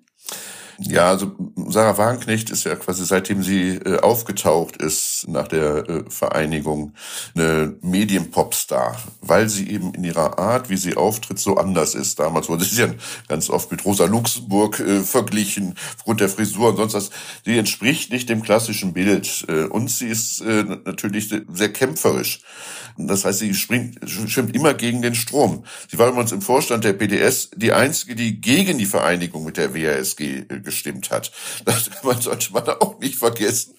[0.82, 1.36] Ja, also
[1.68, 6.94] Sarah Wagenknecht ist ja quasi seitdem sie äh, aufgetaucht ist nach der äh, Vereinigung
[7.34, 12.18] eine Medienpopstar, weil sie eben in ihrer Art, wie sie auftritt, so anders ist.
[12.18, 12.88] Damals wurde sie ja
[13.28, 17.10] ganz oft mit Rosa Luxemburg äh, verglichen, aufgrund der Frisur und sonst was.
[17.44, 22.40] Sie entspricht nicht dem klassischen Bild äh, und sie ist äh, natürlich sehr kämpferisch.
[22.96, 25.64] Das heißt, sie springt, schwimmt immer gegen den Strom.
[25.90, 29.74] Sie war übrigens im Vorstand der PDS die einzige, die gegen die Vereinigung mit der
[29.74, 31.32] WASG gestimmt hat.
[31.64, 33.74] Das sollte man auch nicht vergessen.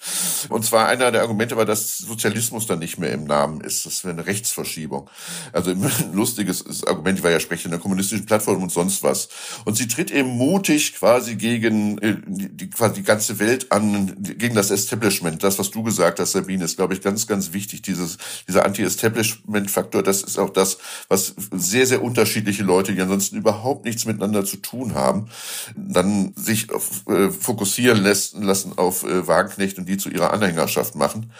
[0.49, 3.85] Und zwar einer der Argumente war, dass Sozialismus dann nicht mehr im Namen ist.
[3.85, 5.09] Das wäre eine Rechtsverschiebung.
[5.53, 9.29] Also ein lustiges Argument, die war ja Sprecherin der kommunistischen Plattform und sonst was.
[9.63, 14.55] Und sie tritt eben mutig quasi gegen äh, die, quasi die ganze Welt an, gegen
[14.55, 15.43] das Establishment.
[15.43, 17.81] Das, was du gesagt hast, Sabine, ist, glaube ich, ganz, ganz wichtig.
[17.83, 20.77] Dieses, dieser Anti-Establishment-Faktor, das ist auch das,
[21.07, 25.29] was sehr, sehr unterschiedliche Leute, die ansonsten überhaupt nichts miteinander zu tun haben,
[25.75, 26.67] dann sich
[27.07, 31.31] äh, fokussieren lassen, lassen auf äh, Wagenknecht und die zu ihrer Anhängerschaft machen.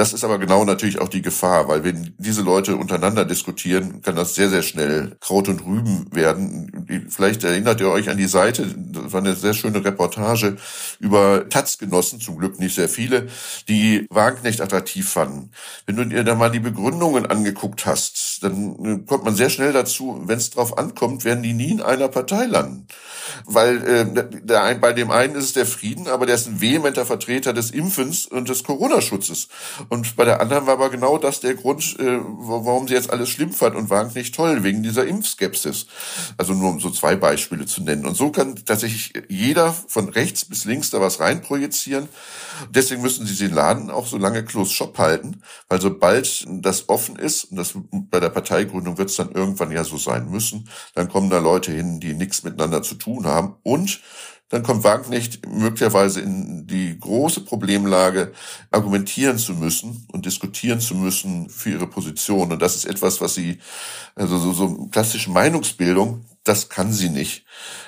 [0.00, 4.16] Das ist aber genau natürlich auch die Gefahr, weil wenn diese Leute untereinander diskutieren, kann
[4.16, 6.86] das sehr, sehr schnell Kraut und Rüben werden.
[7.10, 10.56] Vielleicht erinnert ihr euch an die Seite, das war eine sehr schöne Reportage
[11.00, 13.26] über Taz-Genossen, zum Glück nicht sehr viele,
[13.68, 15.50] die Wagenknecht attraktiv fanden.
[15.84, 19.74] Wenn du dir da mal die Begründungen angeguckt hast, dann äh, kommt man sehr schnell
[19.74, 22.86] dazu, wenn es drauf ankommt, werden die nie in einer Partei landen.
[23.46, 26.60] Weil äh, der ein, bei dem einen ist es der Frieden, aber der ist ein
[26.60, 29.48] vehementer Vertreter des Impfens und des Corona-Schutzes.
[29.88, 33.28] Und bei der anderen war aber genau das der Grund, äh, warum sie jetzt alles
[33.28, 35.86] schlimm fand und war nicht toll, wegen dieser Impfskepsis.
[36.36, 38.06] Also nur um so zwei Beispiele zu nennen.
[38.06, 42.08] Und so kann tatsächlich jeder von rechts bis links da was reinprojizieren.
[42.70, 47.16] Deswegen müssen sie den Laden auch so lange close shop halten, weil sobald das offen
[47.16, 51.08] ist, und das bei der Parteigründung wird es dann irgendwann ja so sein müssen, dann
[51.08, 53.29] kommen da Leute hin, die nichts miteinander zu tun haben
[53.62, 54.00] und
[54.50, 58.32] dann kommt Wagenknecht möglicherweise in die große Problemlage,
[58.72, 62.50] argumentieren zu müssen und diskutieren zu müssen für ihre Position.
[62.50, 63.58] Und das ist etwas, was sie,
[64.16, 67.44] also so, so klassische Meinungsbildung, das kann sie nicht.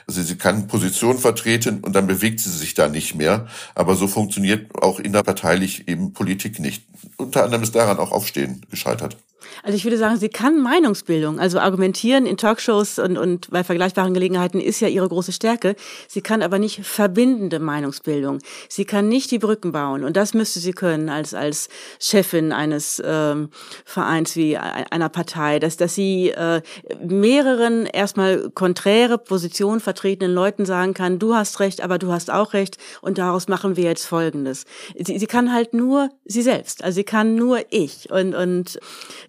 [0.07, 3.49] Also sie kann Position vertreten und dann bewegt sie sich da nicht mehr.
[3.75, 6.85] Aber so funktioniert auch innerparteilich eben Politik nicht.
[7.17, 9.17] Unter anderem ist daran auch Aufstehen gescheitert.
[9.63, 14.15] Also ich würde sagen, sie kann Meinungsbildung, also argumentieren in Talkshows und, und bei vergleichbaren
[14.15, 15.77] Gelegenheiten ist ja ihre große Stärke.
[16.09, 18.39] Sie kann aber nicht verbindende Meinungsbildung.
[18.69, 23.03] Sie kann nicht die Brücken bauen und das müsste sie können als als Chefin eines
[23.05, 23.51] ähm,
[23.85, 26.63] Vereins wie einer Partei, dass dass sie äh,
[27.01, 32.53] mehreren erstmal konträre Positionen vertretenen Leuten sagen kann, du hast recht, aber du hast auch
[32.53, 34.65] recht und daraus machen wir jetzt Folgendes.
[34.99, 38.79] Sie, sie kann halt nur sie selbst, also sie kann nur ich und und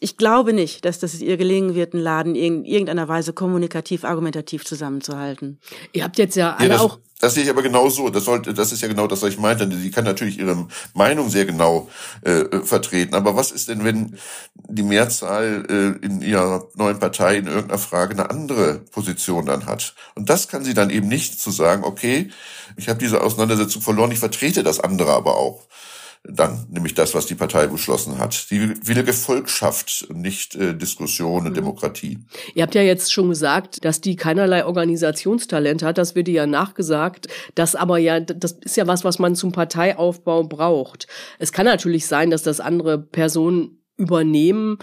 [0.03, 4.65] ich glaube nicht, dass das ihr gelingen wird, einen Laden in irgendeiner Weise kommunikativ, argumentativ
[4.65, 5.59] zusammenzuhalten.
[5.93, 8.09] Ihr habt jetzt ja alle ja, das, auch das sehe ich aber genau so.
[8.09, 9.69] Das sollte, das ist ja genau das, was ich meinte.
[9.71, 11.87] Sie kann natürlich ihre Meinung sehr genau
[12.21, 13.15] äh, vertreten.
[13.15, 14.17] Aber was ist denn, wenn
[14.67, 19.95] die Mehrzahl äh, in ihrer neuen Partei in irgendeiner Frage eine andere Position dann hat?
[20.15, 22.29] Und das kann sie dann eben nicht zu sagen, okay,
[22.75, 25.65] ich habe diese Auseinandersetzung verloren, ich vertrete das andere aber auch
[26.23, 28.49] dann nämlich das, was die Partei beschlossen hat.
[28.49, 31.55] Die willige Volkschaft, nicht äh, Diskussion und mhm.
[31.55, 32.19] Demokratie.
[32.55, 35.97] Ihr habt ja jetzt schon gesagt, dass die keinerlei Organisationstalent hat.
[35.97, 37.27] Das wird ihr ja nachgesagt.
[37.55, 41.07] Das aber ja, das ist ja was, was man zum Parteiaufbau braucht.
[41.39, 44.77] Es kann natürlich sein, dass das andere Personen übernehmen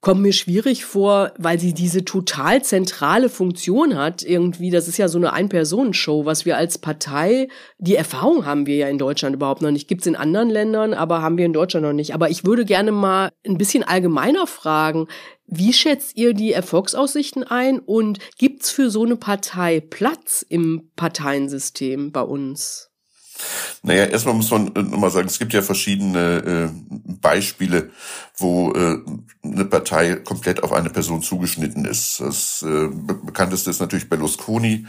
[0.00, 4.22] kommt mir schwierig vor, weil sie diese total zentrale Funktion hat.
[4.22, 8.76] Irgendwie, das ist ja so eine Ein-Personen-Show, was wir als Partei, die Erfahrung haben wir
[8.76, 9.88] ja in Deutschland überhaupt noch nicht.
[9.88, 12.14] Gibt's in anderen Ländern, aber haben wir in Deutschland noch nicht.
[12.14, 15.06] Aber ich würde gerne mal ein bisschen allgemeiner fragen.
[15.46, 22.12] Wie schätzt ihr die Erfolgsaussichten ein und gibt's für so eine Partei Platz im Parteiensystem
[22.12, 22.89] bei uns?
[23.82, 27.90] Naja, erstmal muss man äh, nochmal sagen, es gibt ja verschiedene äh, Beispiele,
[28.36, 28.98] wo äh,
[29.42, 32.20] eine Partei komplett auf eine Person zugeschnitten ist.
[32.20, 32.88] Das äh,
[33.22, 34.86] bekannteste ist natürlich Berlusconi.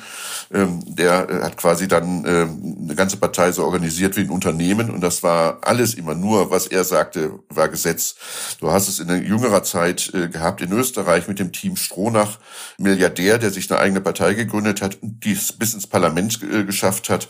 [0.53, 2.47] Ähm, der äh, hat quasi dann äh,
[2.83, 6.67] eine ganze Partei so organisiert wie ein Unternehmen und das war alles immer nur, was
[6.67, 8.15] er sagte, war Gesetz.
[8.59, 12.39] Du hast es in jüngerer Zeit äh, gehabt in Österreich mit dem Team Stronach,
[12.77, 17.09] Milliardär, der sich eine eigene Partei gegründet hat, die es bis ins Parlament äh, geschafft
[17.09, 17.29] hat.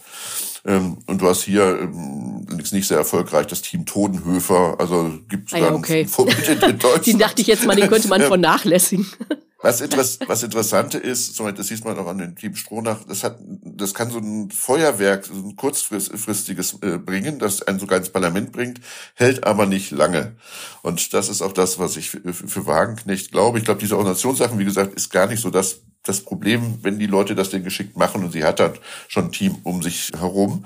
[0.66, 4.76] Ähm, und du hast hier ähm, nicht sehr erfolgreich das Team Todenhöfer.
[4.80, 6.02] Also gibt es ah, ja, okay.
[6.02, 7.08] In Deutschland.
[7.08, 9.08] den dachte ich jetzt mal, den könnte man vernachlässigen.
[9.64, 13.38] Was, Interess was Interessante ist, das sieht man auch an dem Team Stronach, das hat,
[13.40, 18.52] das kann so ein Feuerwerk, so ein kurzfristiges äh, bringen, das einen sogar ins Parlament
[18.52, 18.82] bringt,
[19.14, 20.36] hält aber nicht lange.
[20.82, 23.60] Und das ist auch das, was ich für, für Wagenknecht glaube.
[23.60, 27.06] Ich glaube, diese Organisationssachen, wie gesagt, ist gar nicht so das das Problem, wenn die
[27.06, 28.74] Leute das denn geschickt machen und sie hat dann
[29.08, 30.66] schon ein Team um sich herum.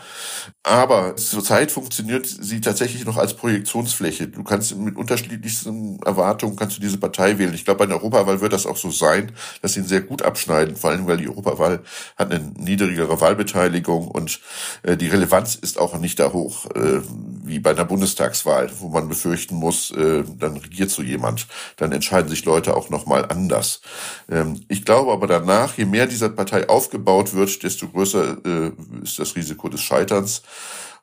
[0.64, 4.28] Aber zurzeit funktioniert sie tatsächlich noch als Projektionsfläche.
[4.28, 7.54] Du kannst mit unterschiedlichsten Erwartungen kannst du diese Partei wählen.
[7.54, 10.22] Ich glaube, bei der Europawahl wird das auch so sein, dass sie ihn sehr gut
[10.22, 11.84] abschneiden, vor allem weil die Europawahl
[12.16, 14.40] hat eine niedrigere Wahlbeteiligung und
[14.84, 17.02] äh, die Relevanz ist auch nicht da hoch äh,
[17.46, 21.48] wie bei einer Bundestagswahl, wo man befürchten muss, äh, dann regiert so jemand.
[21.76, 23.82] Dann entscheiden sich Leute auch noch mal anders.
[24.30, 28.72] Ähm, ich glaube aber aber danach, je mehr dieser Partei aufgebaut wird, desto größer äh,
[29.04, 30.44] ist das Risiko des Scheiterns.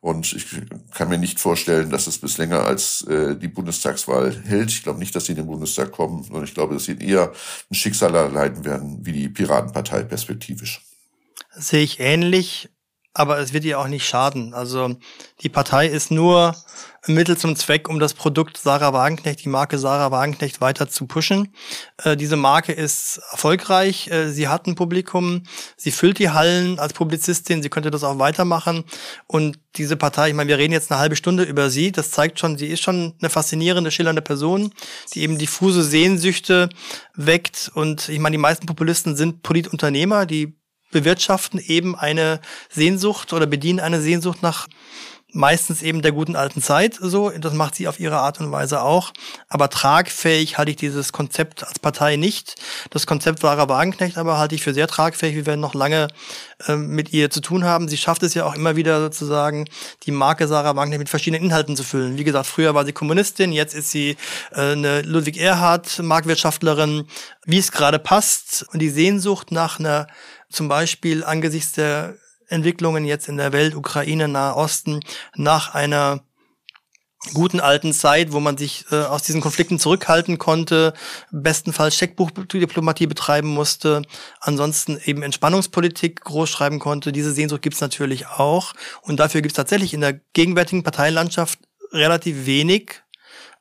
[0.00, 0.46] Und ich
[0.92, 4.70] kann mir nicht vorstellen, dass es bis länger als äh, die Bundestagswahl hält.
[4.70, 7.32] Ich glaube nicht, dass sie in den Bundestag kommen, sondern ich glaube, dass sie eher
[7.70, 10.82] ein Schicksal erleiden werden wie die Piratenpartei perspektivisch.
[11.54, 12.68] sehe ich ähnlich,
[13.14, 14.54] aber es wird ihr auch nicht schaden.
[14.54, 14.96] Also
[15.42, 16.54] die Partei ist nur
[17.06, 21.52] Mittel zum Zweck, um das Produkt Sarah Wagenknecht, die Marke Sarah Wagenknecht weiter zu pushen.
[22.02, 24.08] Äh, diese Marke ist erfolgreich.
[24.08, 25.42] Äh, sie hat ein Publikum.
[25.76, 27.62] Sie füllt die Hallen als Publizistin.
[27.62, 28.84] Sie könnte das auch weitermachen.
[29.26, 31.92] Und diese Partei, ich meine, wir reden jetzt eine halbe Stunde über sie.
[31.92, 34.72] Das zeigt schon, sie ist schon eine faszinierende, schillernde Person,
[35.12, 36.68] die eben diffuse Sehnsüchte
[37.14, 37.70] weckt.
[37.74, 40.56] Und ich meine, die meisten Populisten sind Politunternehmer, die
[40.92, 44.68] bewirtschaften eben eine Sehnsucht oder bedienen eine Sehnsucht nach
[45.32, 47.30] meistens eben der guten alten Zeit so.
[47.30, 49.12] Das macht sie auf ihre Art und Weise auch.
[49.48, 52.56] Aber tragfähig halte ich dieses Konzept als Partei nicht.
[52.90, 55.34] Das Konzept wahrer Wagenknecht aber halte ich für sehr tragfähig.
[55.34, 56.08] Wir werden noch lange
[56.66, 57.88] äh, mit ihr zu tun haben.
[57.88, 59.66] Sie schafft es ja auch immer wieder sozusagen,
[60.04, 62.18] die Marke Sarah Wagenknecht mit verschiedenen Inhalten zu füllen.
[62.18, 64.16] Wie gesagt, früher war sie Kommunistin, jetzt ist sie
[64.52, 67.06] äh, eine Ludwig Erhard, Marktwirtschaftlerin,
[67.44, 68.66] wie es gerade passt.
[68.72, 70.06] Und die Sehnsucht nach einer
[70.52, 72.16] zum Beispiel angesichts der
[72.48, 75.00] Entwicklungen jetzt in der Welt, Ukraine, Nahe Osten,
[75.34, 76.22] nach einer
[77.34, 80.92] guten alten Zeit, wo man sich äh, aus diesen Konflikten zurückhalten konnte,
[81.30, 84.02] bestenfalls Scheckbuchdiplomatie betreiben musste,
[84.40, 87.12] ansonsten eben Entspannungspolitik groß schreiben konnte.
[87.12, 88.72] Diese Sehnsucht gibt's natürlich auch.
[89.02, 91.60] Und dafür gibt's tatsächlich in der gegenwärtigen Parteienlandschaft
[91.92, 93.02] relativ wenig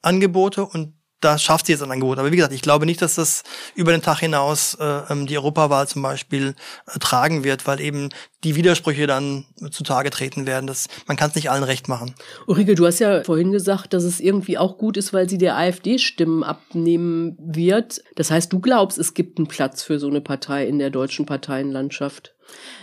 [0.02, 2.20] Angebote und da schafft sie jetzt ein Angebot.
[2.20, 3.44] Aber wie gesagt, ich glaube nicht, dass das
[3.76, 6.56] über den Tag hinaus äh, ähm, die Europawahl zum Beispiel
[6.88, 8.10] äh, tragen wird, weil eben
[8.44, 10.66] die Widersprüche dann zutage treten werden.
[10.66, 12.16] Das, man kann es nicht allen recht machen.
[12.48, 15.56] Ulrike, du hast ja vorhin gesagt, dass es irgendwie auch gut ist, weil sie der
[15.56, 18.04] AfD Stimmen abnehmen wird.
[18.16, 21.26] Das heißt, du glaubst, es gibt einen Platz für so eine Partei in der deutschen
[21.28, 22.34] Parteienlandschaft?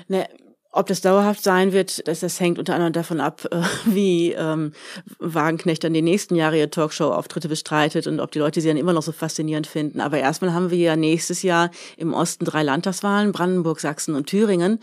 [0.07, 0.29] Ne,
[0.71, 4.73] ob das dauerhaft sein wird, das, das hängt unter anderem davon ab, äh, wie ähm,
[5.19, 8.93] Wagenknecht dann die nächsten Jahre ihre Talkshow-Auftritte bestreitet und ob die Leute sie dann immer
[8.93, 10.01] noch so faszinierend finden.
[10.01, 14.81] Aber erstmal haben wir ja nächstes Jahr im Osten drei Landtagswahlen, Brandenburg, Sachsen und Thüringen.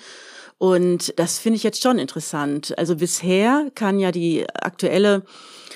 [0.57, 2.77] Und das finde ich jetzt schon interessant.
[2.77, 5.23] Also bisher kann ja die aktuelle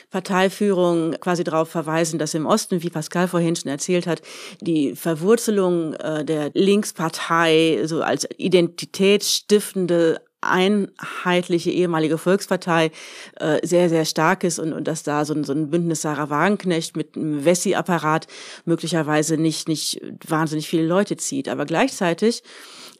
[0.09, 4.21] Parteiführung quasi darauf verweisen, dass im Osten, wie Pascal vorhin schon erzählt hat,
[4.59, 12.91] die Verwurzelung äh, der Linkspartei so als identitätsstiftende einheitliche ehemalige Volkspartei
[13.39, 16.29] äh, sehr, sehr stark ist und, und dass da so ein, so ein Bündnis Sarah
[16.29, 18.27] Wagenknecht mit einem Wessi-Apparat
[18.65, 21.49] möglicherweise nicht, nicht wahnsinnig viele Leute zieht.
[21.49, 22.43] Aber gleichzeitig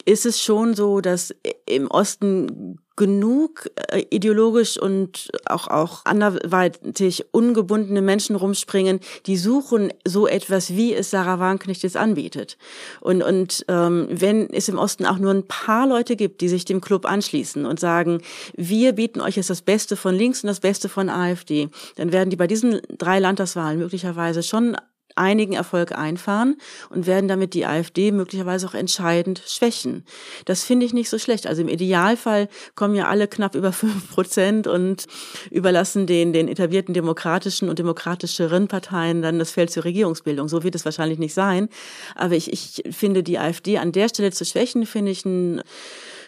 [0.04, 1.34] ist es schon so, dass
[1.66, 10.28] im Osten genug äh, ideologisch und auch, auch anderweitig ungebundene Menschen rumspringen, die suchen so
[10.28, 12.58] etwas, wie es Sarah Wagenknecht jetzt anbietet.
[13.00, 16.66] Und, und ähm, wenn es im Osten auch nur ein paar Leute gibt, die sich
[16.66, 18.20] dem Club anschließen und sagen,
[18.54, 22.28] wir bieten euch jetzt das Beste von links und das Beste von AfD, dann werden
[22.28, 24.76] die bei diesen drei Landtagswahlen möglicherweise schon
[25.16, 26.56] einigen Erfolg einfahren
[26.90, 30.04] und werden damit die AfD möglicherweise auch entscheidend schwächen.
[30.44, 31.46] Das finde ich nicht so schlecht.
[31.46, 35.06] Also im Idealfall kommen ja alle knapp über fünf Prozent und
[35.50, 40.48] überlassen den, den etablierten demokratischen und demokratischeren Parteien dann das Feld zur Regierungsbildung.
[40.48, 41.68] So wird es wahrscheinlich nicht sein.
[42.14, 45.62] Aber ich, ich finde, die AfD an der Stelle zu schwächen, finde ich ein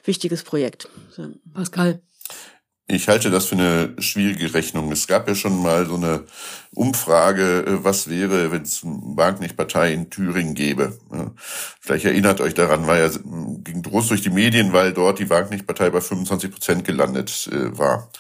[0.05, 0.89] wichtiges Projekt.
[1.55, 2.01] Pascal.
[2.89, 4.91] Ich halte das für eine schwierige Rechnung.
[4.93, 6.25] Es gab ja schon mal so eine
[6.75, 10.99] Umfrage, äh, was wäre, wenn es Wagenknecht-Partei in Thüringen gäbe.
[11.81, 13.09] Vielleicht erinnert euch daran, war ja,
[13.65, 18.11] ging groß durch die Medien, weil dort die Wagenknecht-Partei bei 25 Prozent gelandet äh, war.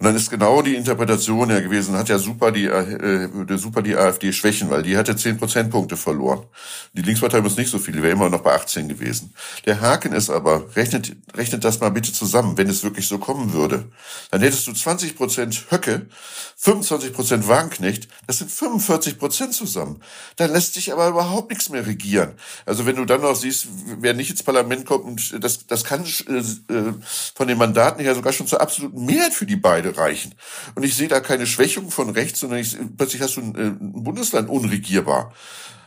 [0.00, 3.82] Und dann ist genau die Interpretation ja gewesen, hat ja super die, äh, würde super
[3.82, 6.46] die AfD schwächen, weil die hatte 10 Prozentpunkte verloren.
[6.92, 9.34] Die Linkspartei muss nicht so viel, die wäre immer noch bei 18 gewesen.
[9.66, 13.52] Der Haken ist aber, rechnet, rechnet das mal bitte zusammen, wenn es wirklich so kommen
[13.52, 13.86] würde.
[14.30, 16.06] Dann hättest du 20 Prozent Höcke,
[16.58, 20.00] 25 Prozent Wagenknecht, das sind 45 Prozent zusammen.
[20.36, 22.34] Dann lässt sich aber überhaupt nichts mehr regieren.
[22.66, 23.66] Also wenn du dann noch siehst,
[23.98, 26.38] wer nicht ins Parlament kommt, und das, das kann äh,
[26.72, 26.92] äh
[27.34, 30.34] von den Mandaten her sogar schon zur absoluten Mehrheit für die beiden beide reichen.
[30.74, 33.66] Und ich sehe da keine Schwächung von rechts, sondern ich, plötzlich hast du ein, äh,
[33.68, 35.32] ein Bundesland unregierbar.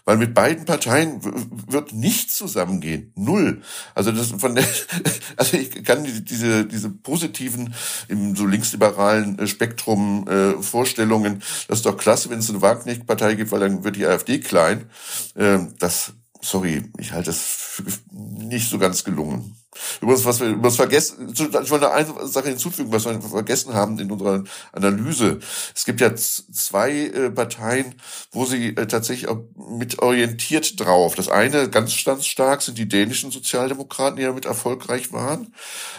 [0.03, 1.21] Weil mit beiden Parteien
[1.67, 3.13] wird nichts zusammengehen.
[3.15, 3.61] Null.
[3.93, 4.65] Also das von der,
[5.37, 7.75] also ich kann diese, diese positiven,
[8.07, 13.35] im so linksliberalen äh, Spektrum äh, Vorstellungen, das ist doch klasse, wenn es eine Wagenknecht-Partei
[13.35, 14.89] gibt, weil dann wird die AfD klein.
[15.35, 19.55] Äh, das, sorry, ich halte das für nicht so ganz gelungen.
[20.01, 24.11] Übrigens, was wir übrigens vergessen, ich wollte eine Sache hinzufügen, was wir vergessen haben in
[24.11, 25.39] unserer Analyse.
[25.73, 27.95] Es gibt ja zwei äh, Parteien,
[28.31, 31.15] wo sie äh, tatsächlich auch mit orientiert drauf.
[31.15, 35.53] Das eine ganz, ganz stark sind die dänischen Sozialdemokraten, die ja mit erfolgreich waren.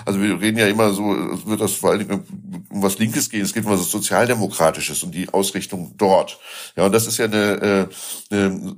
[0.05, 1.05] Also wir reden ja immer so,
[1.47, 3.43] wird das vor allen Dingen um was Linkes gehen.
[3.43, 6.39] Es geht um was Sozialdemokratisches und die Ausrichtung dort.
[6.77, 7.89] Ja, und das ist ja eine,
[8.31, 8.75] äh, eine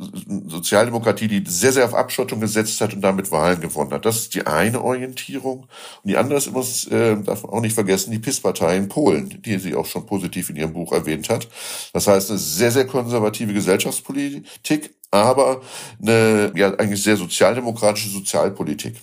[0.46, 4.04] Sozialdemokratie, die sehr, sehr auf Abschottung gesetzt hat und damit Wahlen gewonnen hat.
[4.04, 5.60] Das ist die eine Orientierung.
[5.60, 5.68] Und
[6.10, 9.58] die andere ist immer, äh, darf man auch nicht vergessen, die PIS-Partei in Polen, die
[9.58, 11.48] sie auch schon positiv in ihrem Buch erwähnt hat.
[11.92, 15.62] Das heißt, eine sehr, sehr konservative Gesellschaftspolitik, aber
[16.00, 18.96] eine ja eigentlich sehr sozialdemokratische Sozialpolitik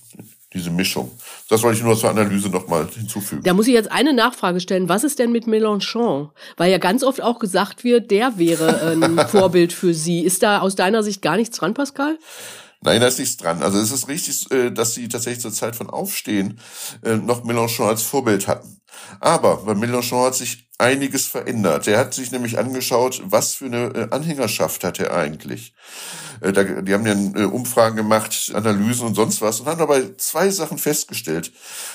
[0.54, 1.12] diese Mischung.
[1.50, 3.44] Das wollte ich nur zur Analyse nochmal hinzufügen.
[3.44, 4.89] Da muss ich jetzt eine Nachfrage stellen.
[4.89, 6.30] Was ist denn mit Mélenchon?
[6.58, 10.20] Weil ja ganz oft auch gesagt wird, der wäre ein Vorbild für Sie.
[10.22, 12.17] Ist da aus deiner Sicht gar nichts dran, Pascal?
[12.84, 13.62] Nein, da ist nichts dran.
[13.62, 16.60] Also es ist richtig, äh, dass sie tatsächlich zur Zeit von Aufstehen
[17.04, 18.82] äh, noch Mélenchon als Vorbild hatten.
[19.20, 21.88] Aber bei Mélenchon hat sich einiges verändert.
[21.88, 25.76] Er hat sich nämlich angeschaut, was für eine äh, Anhängerschaft hat er eigentlich.
[26.43, 31.51] Die haben ja Umfragen gemacht, Analysen und sonst was und haben dabei zwei Sachen festgestellt.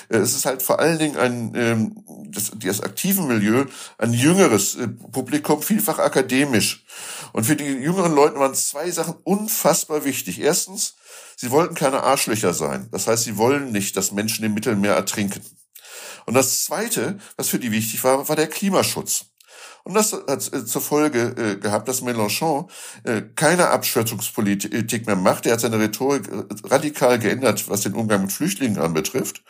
[0.07, 3.65] Es ist halt vor allen Dingen ein, ähm, das, das aktive Milieu,
[3.97, 4.77] ein jüngeres
[5.11, 6.85] Publikum, vielfach akademisch.
[7.33, 10.39] Und für die jüngeren Leute waren zwei Sachen unfassbar wichtig.
[10.39, 10.95] Erstens,
[11.35, 12.87] sie wollten keine Arschlöcher sein.
[12.91, 15.41] Das heißt, sie wollen nicht, dass Menschen im Mittelmeer ertrinken.
[16.25, 19.25] Und das Zweite, was für die wichtig war, war der Klimaschutz.
[19.87, 22.67] Und das hat äh, zur Folge äh, gehabt, dass Mélenchon
[23.05, 25.45] äh, keine Abschöpfungspolitik mehr macht.
[25.45, 26.27] Er hat seine Rhetorik
[26.65, 29.43] radikal geändert, was den Umgang mit Flüchtlingen anbetrifft.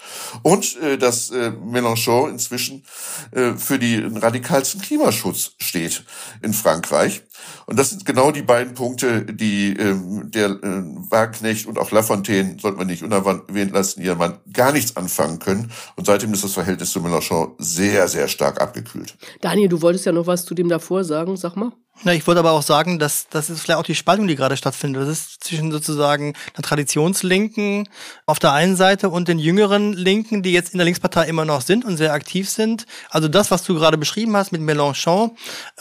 [0.44, 2.84] Und dass Mélenchon inzwischen
[3.32, 6.04] für den radikalsten Klimaschutz steht
[6.42, 7.24] in Frankreich.
[7.66, 12.58] Und das sind genau die beiden Punkte, die ähm, der äh, Wagenknecht und auch Lafontaine,
[12.60, 15.72] sollten wir nicht unerwähnt lassen, ihr Mann gar nichts anfangen können.
[15.96, 19.18] Und seitdem ist das Verhältnis zu Mélenchon sehr, sehr stark abgekühlt.
[19.42, 21.72] Daniel, du wolltest ja noch was zu dem davor sagen, sag mal.
[22.04, 24.56] Na, ich wollte aber auch sagen, dass das ist vielleicht auch die Spaltung, die gerade
[24.56, 25.02] stattfindet.
[25.02, 27.90] Das ist zwischen sozusagen einer Traditionslinken
[28.28, 31.62] auf der einen Seite und den jüngeren Linken, die jetzt in der Linkspartei immer noch
[31.62, 32.86] sind und sehr aktiv sind.
[33.10, 35.32] Also das, was du gerade beschrieben hast mit Mélenchon,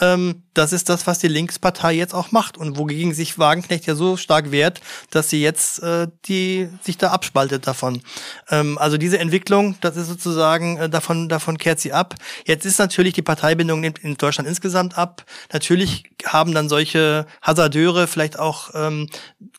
[0.01, 3.95] ähm, das ist das, was die Linkspartei jetzt auch macht und wogegen sich Wagenknecht ja
[3.95, 8.01] so stark wehrt, dass sie jetzt äh, die sich da abspaltet davon.
[8.49, 12.15] Ähm, also diese Entwicklung, das ist sozusagen äh, davon davon kehrt sie ab.
[12.47, 15.25] Jetzt ist natürlich die Parteibindung in Deutschland insgesamt ab.
[15.53, 19.09] Natürlich haben dann solche Hasardeure vielleicht auch ähm,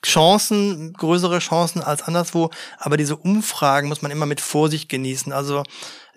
[0.06, 2.50] Chancen, größere Chancen als anderswo.
[2.78, 5.32] Aber diese Umfragen muss man immer mit Vorsicht genießen.
[5.34, 5.64] Also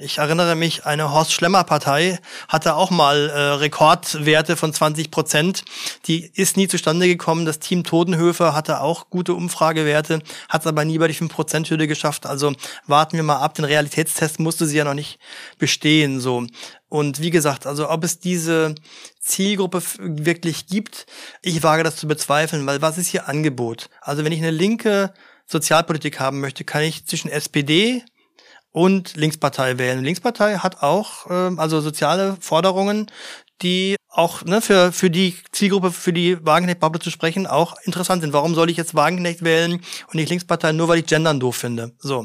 [0.03, 2.19] ich erinnere mich, eine Horst Schlemmer Partei
[2.49, 5.63] hatte auch mal äh, Rekordwerte von 20 Prozent.
[6.07, 7.45] Die ist nie zustande gekommen.
[7.45, 11.71] Das Team Todenhöfer hatte auch gute Umfragewerte, hat es aber nie über die 5 Prozent
[11.71, 12.25] Hürde geschafft.
[12.25, 12.55] Also
[12.87, 13.55] warten wir mal ab.
[13.55, 15.19] Den Realitätstest musste sie ja noch nicht
[15.59, 16.47] bestehen, so.
[16.91, 18.75] Und wie gesagt, also ob es diese
[19.21, 21.07] Zielgruppe wirklich gibt,
[21.41, 23.89] ich wage das zu bezweifeln, weil was ist hier Angebot?
[24.01, 25.15] Also wenn ich eine linke
[25.47, 28.05] Sozialpolitik haben möchte, kann ich zwischen SPD
[28.73, 30.03] und Linkspartei wählen.
[30.03, 33.07] Linkspartei hat auch ähm, also soziale Forderungen,
[33.63, 38.33] die auch ne, für, für die Zielgruppe, für die Wagenknecht-Bubble zu sprechen, auch interessant sind.
[38.33, 41.93] Warum soll ich jetzt Wagenknecht wählen und nicht Linkspartei, nur weil ich Gendern doof finde?
[42.01, 42.25] So.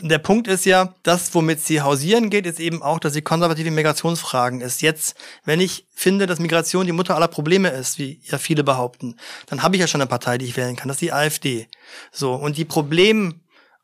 [0.00, 3.70] Der Punkt ist ja, das, womit sie hausieren geht, ist eben auch, dass sie konservative
[3.70, 4.82] Migrationsfragen ist.
[4.82, 5.14] Jetzt,
[5.44, 9.16] wenn ich finde, dass Migration die Mutter aller Probleme ist, wie ja viele behaupten,
[9.46, 10.88] dann habe ich ja schon eine Partei, die ich wählen kann.
[10.88, 11.68] Das ist die AfD.
[12.10, 12.34] So.
[12.34, 13.40] Und die Problem,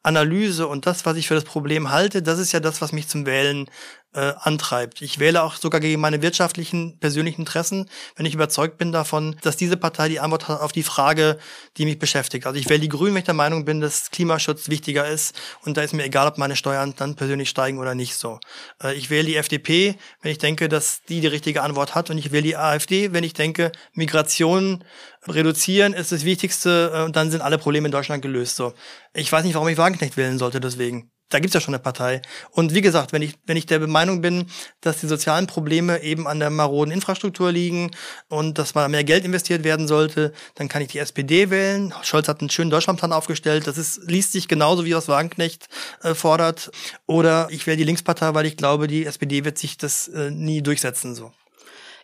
[0.06, 3.08] Analyse und das, was ich für das Problem halte, das ist ja das, was mich
[3.08, 3.68] zum Wählen
[4.16, 5.02] äh, antreibt.
[5.02, 9.58] Ich wähle auch sogar gegen meine wirtschaftlichen, persönlichen Interessen, wenn ich überzeugt bin davon, dass
[9.58, 11.38] diese Partei die Antwort hat auf die Frage,
[11.76, 12.46] die mich beschäftigt.
[12.46, 15.76] Also ich wähle die Grünen, wenn ich der Meinung bin, dass Klimaschutz wichtiger ist und
[15.76, 18.40] da ist mir egal, ob meine Steuern dann persönlich steigen oder nicht so.
[18.82, 22.16] Äh, ich wähle die FDP, wenn ich denke, dass die die richtige Antwort hat und
[22.16, 24.82] ich wähle die AfD, wenn ich denke, Migration
[25.28, 28.56] reduzieren ist das Wichtigste äh, und dann sind alle Probleme in Deutschland gelöst.
[28.56, 28.72] So,
[29.12, 31.10] ich weiß nicht, warum ich Wagenknecht wählen sollte deswegen.
[31.28, 32.22] Da gibt's ja schon eine Partei.
[32.52, 34.46] Und wie gesagt, wenn ich, wenn ich der Meinung bin,
[34.80, 37.90] dass die sozialen Probleme eben an der maroden Infrastruktur liegen
[38.28, 41.92] und dass mal mehr Geld investiert werden sollte, dann kann ich die SPD wählen.
[42.02, 43.66] Scholz hat einen schönen Deutschlandplan aufgestellt.
[43.66, 45.68] Das ist, liest sich genauso, wie was Wagenknecht
[46.02, 46.70] äh, fordert.
[47.06, 50.62] Oder ich wähle die Linkspartei, weil ich glaube, die SPD wird sich das äh, nie
[50.62, 51.16] durchsetzen.
[51.16, 51.32] So.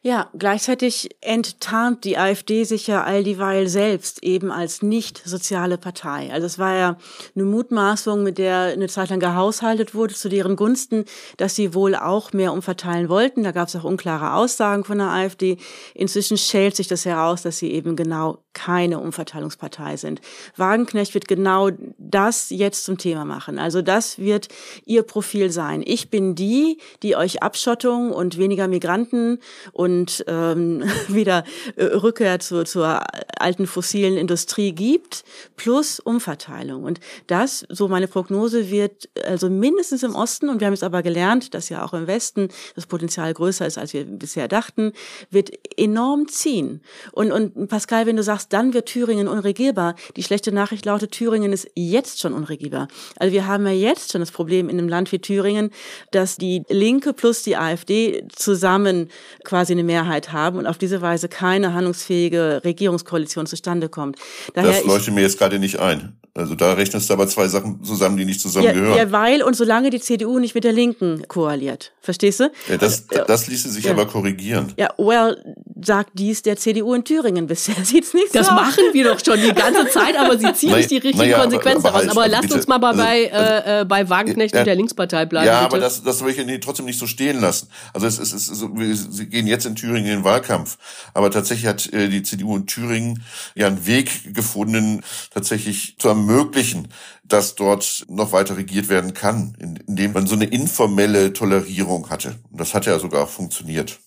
[0.04, 6.32] Ja, gleichzeitig enttarnt die AfD sich ja all dieweil selbst eben als nicht soziale Partei.
[6.32, 6.96] Also es war ja
[7.36, 11.04] eine Mutmaßung, mit der eine Zeit lang gehaushaltet wurde zu deren Gunsten,
[11.36, 13.44] dass sie wohl auch mehr umverteilen wollten.
[13.44, 15.56] Da gab es auch unklare Aussagen von der AfD.
[15.94, 20.20] Inzwischen schält sich das heraus, dass sie eben genau keine Umverteilungspartei sind.
[20.56, 23.58] Wagenknecht wird genau das jetzt zum Thema machen.
[23.58, 24.48] Also das wird
[24.84, 25.82] ihr Profil sein.
[25.84, 29.38] Ich bin die, die euch Abschottung und weniger Migranten
[29.72, 31.44] und ähm, wieder
[31.76, 33.02] äh, Rückkehr zur, zur
[33.38, 35.24] alten fossilen Industrie gibt,
[35.56, 36.84] plus Umverteilung.
[36.84, 41.02] Und das, so meine Prognose, wird also mindestens im Osten, und wir haben es aber
[41.02, 44.92] gelernt, dass ja auch im Westen das Potenzial größer ist, als wir bisher dachten,
[45.30, 46.80] wird enorm ziehen.
[47.12, 49.94] Und, und Pascal, wenn du sagst, dann wird Thüringen unregierbar.
[50.16, 52.88] Die schlechte Nachricht lautet, Thüringen ist jetzt schon unregierbar.
[53.16, 55.70] Also wir haben ja jetzt schon das Problem in einem Land wie Thüringen,
[56.10, 59.08] dass die Linke plus die AfD zusammen
[59.44, 64.18] quasi eine Mehrheit haben und auf diese Weise keine handlungsfähige Regierungskoalition zustande kommt.
[64.54, 66.16] Daher das leuchtet mir jetzt gerade nicht ein.
[66.34, 68.96] Also da rechnest du aber zwei Sachen zusammen, die nicht zusammengehören.
[68.96, 71.92] Ja, ja, weil und solange die CDU nicht mit der Linken koaliert.
[72.00, 72.50] Verstehst du?
[72.70, 73.92] Ja, das, also, das ließe sich ja.
[73.92, 74.72] aber korrigieren.
[74.78, 75.36] Ja, well,
[75.84, 77.46] sagt dies der CDU in Thüringen.
[77.46, 80.74] Bisher sieht's nicht das so machen wir doch schon die ganze Zeit, aber sie ziehen
[80.74, 82.16] nicht die richtigen ja, Konsequenzen aber, aber daraus.
[82.16, 85.46] Halt, aber lasst uns mal bei, also, äh, äh, bei Wagenknecht und der Linkspartei bleiben.
[85.46, 85.66] Ja, bitte.
[85.66, 87.68] aber das, das will ich trotzdem nicht so stehen lassen.
[87.92, 90.78] Also es ist, es ist wir, sie gehen jetzt in Thüringen in den Wahlkampf.
[91.14, 93.22] Aber tatsächlich hat äh, die CDU in Thüringen
[93.54, 96.88] ja einen Weg gefunden, tatsächlich zu ermöglichen,
[97.24, 99.56] dass dort noch weiter regiert werden kann,
[99.86, 102.36] indem man so eine informelle Tolerierung hatte.
[102.50, 103.98] Und das hat ja sogar funktioniert.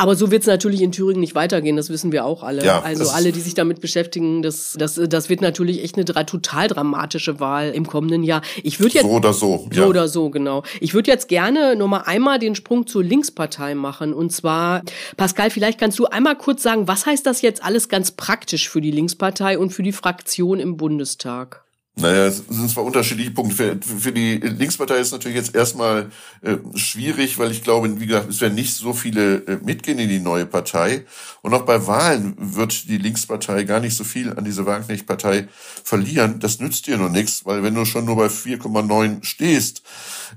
[0.00, 2.64] Aber so wird es natürlich in Thüringen nicht weitergehen, das wissen wir auch alle.
[2.64, 6.68] Ja, also alle, die sich damit beschäftigen, das, das, das wird natürlich echt eine total
[6.68, 8.40] dramatische Wahl im kommenden Jahr.
[8.62, 9.68] Ich würde jetzt so oder so.
[9.70, 9.86] So ja.
[9.86, 10.62] oder so, genau.
[10.80, 14.14] Ich würde jetzt gerne nur mal einmal den Sprung zur Linkspartei machen.
[14.14, 14.82] Und zwar,
[15.18, 18.80] Pascal, vielleicht kannst du einmal kurz sagen, was heißt das jetzt alles ganz praktisch für
[18.80, 21.66] die Linkspartei und für die Fraktion im Bundestag?
[21.96, 23.78] Naja, es sind zwar unterschiedliche Punkte.
[23.82, 26.10] Für, für die Linkspartei ist natürlich jetzt erstmal
[26.40, 30.08] äh, schwierig, weil ich glaube, wie gesagt, es werden nicht so viele äh, mitgehen in
[30.08, 31.04] die neue Partei.
[31.42, 35.48] Und auch bei Wahlen wird die Linkspartei gar nicht so viel an diese Wagenknecht-Partei
[35.84, 36.38] verlieren.
[36.38, 39.82] Das nützt dir nur nichts, weil wenn du schon nur bei 4,9 stehst,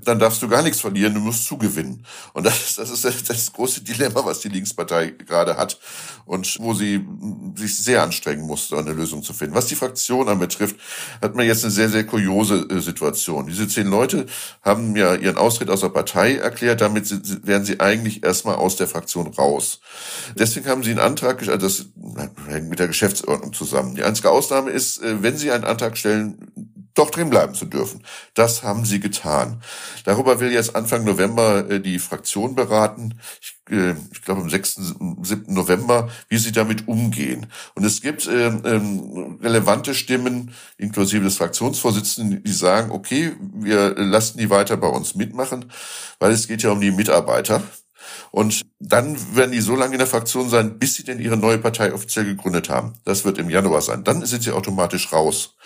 [0.04, 2.04] dann darfst du gar nichts verlieren, du musst zugewinnen.
[2.32, 5.78] Und das, ist, das ist das, das große Dilemma, was die Linkspartei gerade hat
[6.26, 7.06] und wo sie
[7.54, 9.54] sich sehr anstrengen musste, eine Lösung zu finden.
[9.54, 10.76] Was die Fraktion anbetrifft,
[11.22, 13.46] hat man jetzt eine sehr, sehr kuriose äh, Situation.
[13.46, 14.26] Diese zehn Leute
[14.62, 17.10] haben ja ihren Austritt aus der Partei erklärt, damit
[17.46, 19.80] werden sie eigentlich erstmal aus der Fraktion raus.
[20.38, 21.86] Deswegen haben sie einen Antrag, also das
[22.48, 23.94] hängt mit der Geschäftsordnung zusammen.
[23.94, 28.02] Die einzige Ausnahme ist, äh, wenn sie einen Antrag stellen, doch drin bleiben zu dürfen.
[28.34, 29.60] Das haben sie getan.
[30.04, 33.18] Darüber will jetzt Anfang November äh, die Fraktion beraten.
[33.40, 35.52] Ich, äh, ich glaube am 6., 7.
[35.52, 37.46] November, wie sie damit umgehen.
[37.74, 44.38] Und es gibt äh, ähm, relevante Stimmen, inklusive des Fraktionsvorsitzenden, die sagen, okay, wir lassen
[44.38, 45.70] die weiter bei uns mitmachen,
[46.20, 47.62] weil es geht ja um die Mitarbeiter.
[48.30, 51.58] Und dann werden die so lange in der Fraktion sein, bis sie denn ihre neue
[51.58, 52.94] Partei offiziell gegründet haben.
[53.04, 54.04] Das wird im Januar sein.
[54.04, 55.56] Dann sind sie automatisch raus.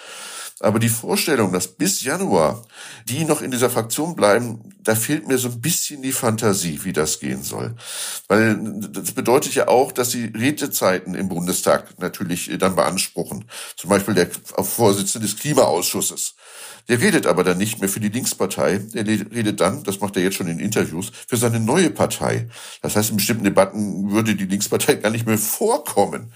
[0.61, 2.65] Aber die Vorstellung, dass bis Januar
[3.09, 6.93] die noch in dieser Fraktion bleiben, da fehlt mir so ein bisschen die Fantasie, wie
[6.93, 7.75] das gehen soll.
[8.27, 8.59] Weil
[8.91, 13.45] das bedeutet ja auch, dass sie Redezeiten im Bundestag natürlich dann beanspruchen.
[13.77, 16.35] Zum Beispiel der Vorsitzende des Klimaausschusses.
[16.89, 18.79] Der redet aber dann nicht mehr für die Linkspartei.
[18.79, 22.49] Der redet dann, das macht er jetzt schon in Interviews, für seine neue Partei.
[22.83, 26.33] Das heißt, in bestimmten Debatten würde die Linkspartei gar nicht mehr vorkommen.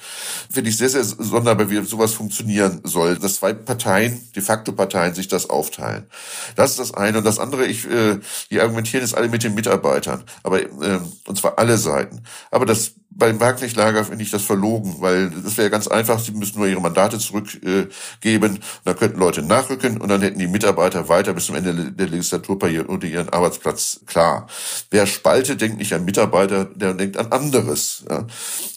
[0.51, 5.15] Finde ich sehr, sehr sonderbar, wie sowas funktionieren soll, dass zwei Parteien, de facto Parteien,
[5.15, 6.05] sich das aufteilen.
[6.57, 7.19] Das ist das eine.
[7.19, 8.19] Und das andere, ich, äh,
[8.51, 10.25] die argumentieren jetzt alle mit den Mitarbeitern.
[10.43, 12.23] Aber, äh, und zwar alle Seiten.
[12.51, 16.59] Aber das beim Wagenknecht-Lager finde ich das verlogen, weil das wäre ganz einfach, sie müssen
[16.59, 21.33] nur ihre Mandate zurückgeben, äh, dann könnten Leute nachrücken und dann hätten die Mitarbeiter weiter
[21.33, 24.47] bis zum Ende der Legislaturperiode ihren Arbeitsplatz klar.
[24.91, 28.05] Wer spaltet, denkt nicht an Mitarbeiter, der denkt an anderes.
[28.09, 28.27] Ja.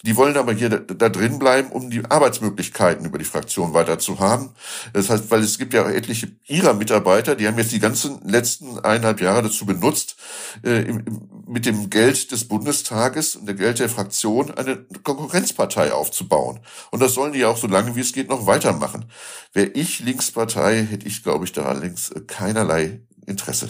[0.04, 4.00] Die wollen aber hier da, da, drin bleiben, um die Arbeitsmöglichkeiten über die Fraktion weiter
[4.00, 4.52] zu haben.
[4.94, 8.20] Das heißt, weil es gibt ja auch etliche ihrer Mitarbeiter, die haben jetzt die ganzen
[8.28, 10.16] letzten eineinhalb Jahre dazu benutzt,
[10.64, 11.04] äh, im,
[11.48, 16.60] mit dem Geld des Bundestages und der Geld der Fraktion eine Konkurrenzpartei aufzubauen.
[16.92, 19.06] Und das sollen die auch so lange wie es geht noch weitermachen.
[19.54, 23.70] Wäre ich Linkspartei, hätte ich, glaube ich, da allerdings keinerlei Interesse.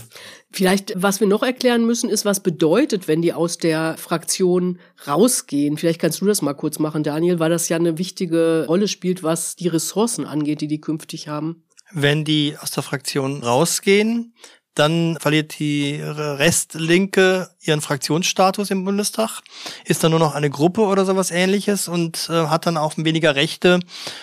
[0.52, 5.78] Vielleicht, was wir noch erklären müssen, ist, was bedeutet, wenn die aus der Fraktion rausgehen.
[5.78, 9.24] Vielleicht kannst du das mal kurz machen, Daniel, weil das ja eine wichtige Rolle spielt,
[9.24, 11.64] was die Ressourcen angeht, die die künftig haben.
[11.92, 14.34] Wenn die aus der Fraktion rausgehen,
[14.76, 19.42] dann verliert die Restlinke ihren Fraktionsstatus im Bundestag,
[19.86, 23.36] ist dann nur noch eine Gruppe oder sowas ähnliches und äh, hat dann auch weniger
[23.36, 23.80] Rechte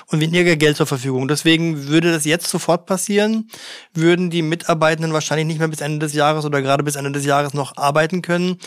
[0.06, 1.26] und weniger Geld zur Verfügung.
[1.26, 3.48] Deswegen würde das jetzt sofort passieren,
[3.94, 7.24] würden die Mitarbeitenden wahrscheinlich nicht mehr bis Ende des Jahres oder gerade bis Ende des
[7.24, 8.58] Jahres noch arbeiten können.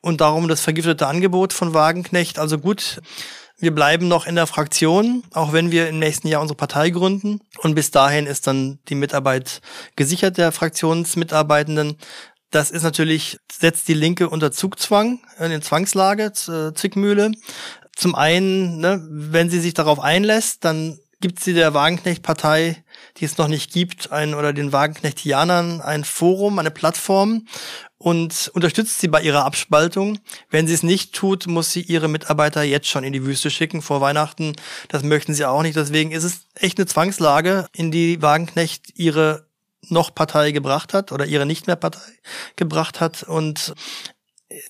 [0.00, 2.38] Und darum das vergiftete Angebot von Wagenknecht.
[2.38, 3.00] Also gut,
[3.62, 7.38] wir bleiben noch in der Fraktion, auch wenn wir im nächsten Jahr unsere Partei gründen.
[7.58, 9.60] Und bis dahin ist dann die Mitarbeit
[9.94, 11.96] gesichert der Fraktionsmitarbeitenden.
[12.50, 17.30] Das ist natürlich, setzt die Linke unter Zugzwang, in Zwangslage, äh, Zwickmühle.
[17.94, 22.82] Zum einen, ne, wenn sie sich darauf einlässt, dann gibt sie der Wagenknecht-Partei,
[23.18, 27.46] die es noch nicht gibt, ein, oder den Wagenknechtianern ein Forum, eine Plattform,
[28.02, 30.18] und unterstützt sie bei ihrer Abspaltung.
[30.50, 33.80] Wenn sie es nicht tut, muss sie ihre Mitarbeiter jetzt schon in die Wüste schicken
[33.80, 34.54] vor Weihnachten.
[34.88, 35.76] Das möchten sie auch nicht.
[35.76, 39.46] Deswegen ist es echt eine Zwangslage, in die Wagenknecht ihre
[39.88, 42.00] noch Partei gebracht hat oder ihre nicht mehr Partei
[42.56, 43.22] gebracht hat.
[43.22, 43.72] Und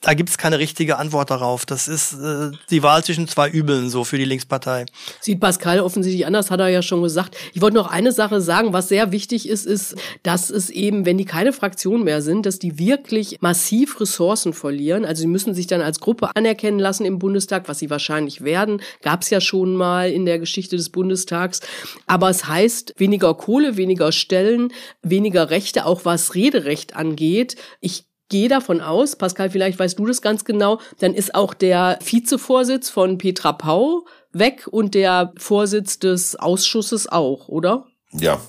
[0.01, 1.66] da gibt's keine richtige Antwort darauf.
[1.66, 4.87] Das ist äh, die Wahl zwischen zwei Übeln so für die Linkspartei.
[5.20, 7.37] Sieht Pascal offensichtlich anders, hat er ja schon gesagt.
[7.53, 11.18] Ich wollte noch eine Sache sagen, was sehr wichtig ist, ist, dass es eben, wenn
[11.18, 15.05] die keine Fraktion mehr sind, dass die wirklich massiv Ressourcen verlieren.
[15.05, 18.83] Also sie müssen sich dann als Gruppe anerkennen lassen im Bundestag, was sie wahrscheinlich werden.
[19.03, 21.61] Gab's ja schon mal in der Geschichte des Bundestags.
[22.07, 24.72] Aber es heißt weniger Kohle, weniger Stellen,
[25.03, 27.57] weniger Rechte, auch was Rederecht angeht.
[27.80, 31.99] Ich gehe davon aus, Pascal, vielleicht weißt du das ganz genau, dann ist auch der
[32.03, 37.85] Vizevorsitz von Petra Pau weg und der Vorsitz des Ausschusses auch, oder?
[38.12, 38.41] Ja.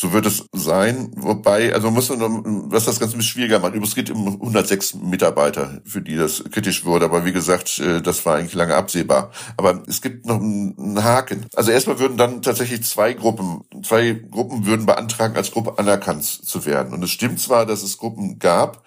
[0.00, 1.12] So wird es sein.
[1.14, 3.74] Wobei, also muss man, was das Ganze ein bisschen schwieriger macht.
[3.74, 7.04] Übrigens geht um 106 Mitarbeiter, für die das kritisch wurde.
[7.04, 9.30] Aber wie gesagt, äh, das war eigentlich lange absehbar.
[9.58, 11.44] Aber es gibt noch einen Haken.
[11.54, 16.64] Also erstmal würden dann tatsächlich zwei Gruppen, zwei Gruppen würden beantragen, als Gruppe anerkannt zu
[16.64, 16.94] werden.
[16.94, 18.82] Und es stimmt zwar, dass es Gruppen gab,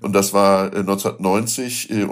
[0.00, 2.08] und das war 1990 äh, äh,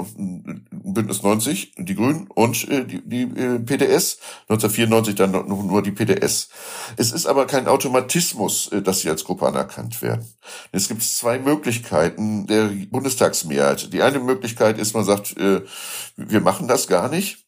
[0.71, 4.19] Bündnis 90, die Grünen und äh, die, PDS.
[4.49, 6.49] 1994 dann nur die PDS.
[6.97, 10.27] Es ist aber kein Automatismus, dass sie als Gruppe anerkannt werden.
[10.73, 13.93] Es gibt zwei Möglichkeiten der Bundestagsmehrheit.
[13.93, 17.45] Die eine Möglichkeit ist, man sagt, wir machen das gar nicht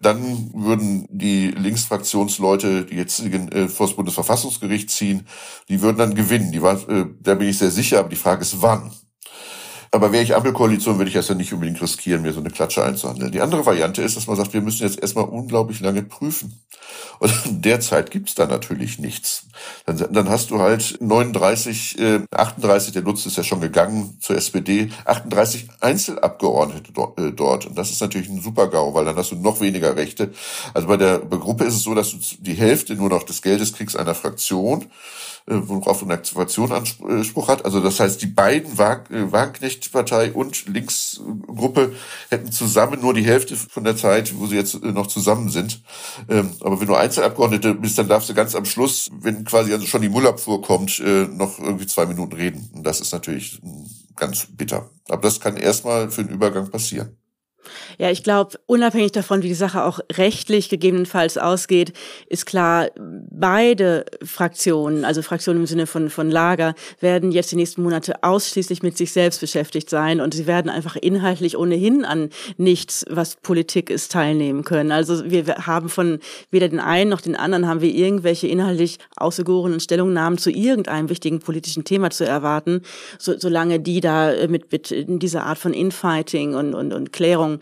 [0.00, 5.26] dann würden die Linksfraktionsleute, die jetzigen äh, vor das Bundesverfassungsgericht ziehen,
[5.68, 6.52] die würden dann gewinnen.
[6.52, 8.92] Die war, äh, da bin ich sehr sicher, aber die Frage ist, wann?
[9.92, 12.84] Aber wäre ich Ampelkoalition, würde ich das ja nicht unbedingt riskieren, mir so eine Klatsche
[12.84, 13.32] einzuhandeln.
[13.32, 16.60] Die andere Variante ist, dass man sagt, wir müssen jetzt erstmal unglaublich lange prüfen.
[17.18, 19.46] Und derzeit gibt's da natürlich nichts.
[19.86, 24.36] Dann, dann hast du halt 39, äh, 38, der Lutz ist ja schon gegangen zur
[24.36, 27.66] SPD, 38 Einzelabgeordnete dort, äh, dort.
[27.66, 30.32] Und das ist natürlich ein Super-GAU, weil dann hast du noch weniger Rechte.
[30.72, 33.72] Also bei der Gruppe ist es so, dass du die Hälfte nur noch des Geldes
[33.72, 34.86] kriegst einer Fraktion
[35.50, 37.64] worauf eine Aktivation Anspruch hat.
[37.64, 41.94] Also das heißt, die beiden äh, Wagenknecht-Partei und Linksgruppe
[42.28, 45.82] hätten zusammen nur die Hälfte von der Zeit, wo sie jetzt äh, noch zusammen sind.
[46.28, 49.86] Ähm, aber wenn du Einzelabgeordnete bist, dann darfst du ganz am Schluss, wenn quasi also
[49.86, 52.70] schon die Müllabfuhr kommt, noch irgendwie zwei Minuten reden.
[52.74, 53.60] Und das ist natürlich
[54.16, 54.90] ganz bitter.
[55.08, 57.16] Aber das kann erstmal für den Übergang passieren.
[57.98, 61.92] Ja, ich glaube, unabhängig davon, wie die Sache auch rechtlich gegebenenfalls ausgeht,
[62.28, 67.82] ist klar, beide Fraktionen, also Fraktionen im Sinne von, von Lager, werden jetzt die nächsten
[67.82, 73.04] Monate ausschließlich mit sich selbst beschäftigt sein und sie werden einfach inhaltlich ohnehin an nichts,
[73.08, 74.92] was Politik ist, teilnehmen können.
[74.92, 76.18] Also wir haben von
[76.50, 81.40] weder den einen noch den anderen haben wir irgendwelche inhaltlich ausgegorenen Stellungnahmen zu irgendeinem wichtigen
[81.40, 82.82] politischen Thema zu erwarten,
[83.18, 87.60] so, solange die da mit, mit dieser Art von Infighting und, und, und Klärung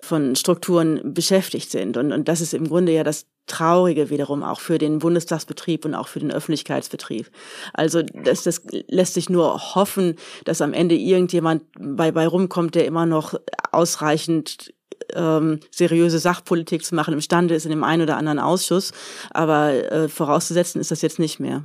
[0.00, 1.96] von Strukturen beschäftigt sind.
[1.96, 5.94] Und, und das ist im Grunde ja das Traurige wiederum auch für den Bundestagsbetrieb und
[5.94, 7.30] auch für den Öffentlichkeitsbetrieb.
[7.72, 10.14] Also das, das lässt sich nur hoffen,
[10.44, 13.34] dass am Ende irgendjemand bei, bei rumkommt, der immer noch
[13.72, 14.72] ausreichend
[15.14, 18.92] ähm, seriöse Sachpolitik zu machen imstande ist in dem einen oder anderen Ausschuss.
[19.30, 21.64] Aber äh, vorauszusetzen ist das jetzt nicht mehr.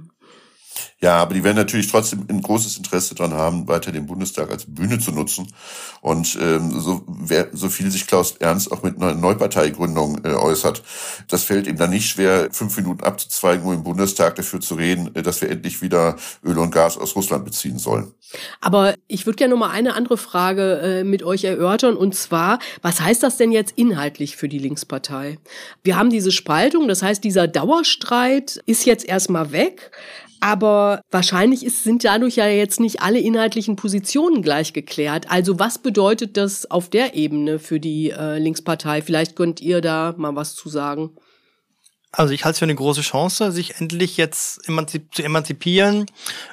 [1.01, 4.65] Ja, aber die werden natürlich trotzdem ein großes Interesse daran haben, weiter den Bundestag als
[4.67, 5.47] Bühne zu nutzen.
[6.01, 10.83] Und ähm, so, wer, so viel sich Klaus Ernst auch mit einer Neuparteigründung äh, äußert,
[11.29, 15.13] das fällt ihm dann nicht schwer, fünf Minuten abzuzweigen, um im Bundestag dafür zu reden,
[15.15, 18.13] äh, dass wir endlich wieder Öl und Gas aus Russland beziehen sollen.
[18.61, 22.59] Aber ich würde gerne noch mal eine andere Frage äh, mit euch erörtern und zwar,
[22.81, 25.37] was heißt das denn jetzt inhaltlich für die Linkspartei?
[25.83, 29.91] Wir haben diese Spaltung, das heißt, dieser Dauerstreit ist jetzt erstmal weg.
[30.45, 35.25] Aber wahrscheinlich ist, sind dadurch ja jetzt nicht alle inhaltlichen Positionen gleich geklärt.
[35.31, 39.01] Also was bedeutet das auf der Ebene für die äh, Linkspartei?
[39.01, 41.17] Vielleicht könnt ihr da mal was zu sagen.
[42.11, 46.05] Also ich halte es für eine große Chance, sich endlich jetzt emanzip zu emanzipieren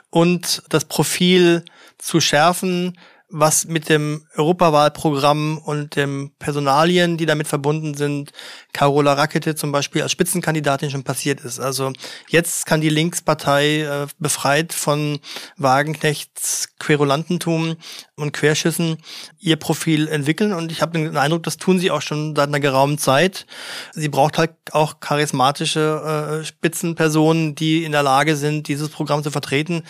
[0.09, 1.62] und das Profil
[1.99, 2.99] zu schärfen,
[3.33, 8.30] was mit dem Europawahlprogramm und dem Personalien, die damit verbunden sind,
[8.74, 11.59] Carola Rackete zum Beispiel als Spitzenkandidatin schon passiert ist.
[11.59, 11.93] Also
[12.28, 15.18] jetzt kann die Linkspartei äh, befreit von
[15.57, 17.76] Wagenknechts Querulantentum
[18.16, 18.99] und Querschüssen
[19.39, 22.61] ihr Profil entwickeln und ich habe den Eindruck, das tun sie auch schon seit einer
[22.61, 23.47] geraumen Zeit.
[23.93, 29.30] Sie braucht halt auch charismatische äh, Spitzenpersonen, die in der Lage sind, dieses Programm zu
[29.30, 29.85] vertreten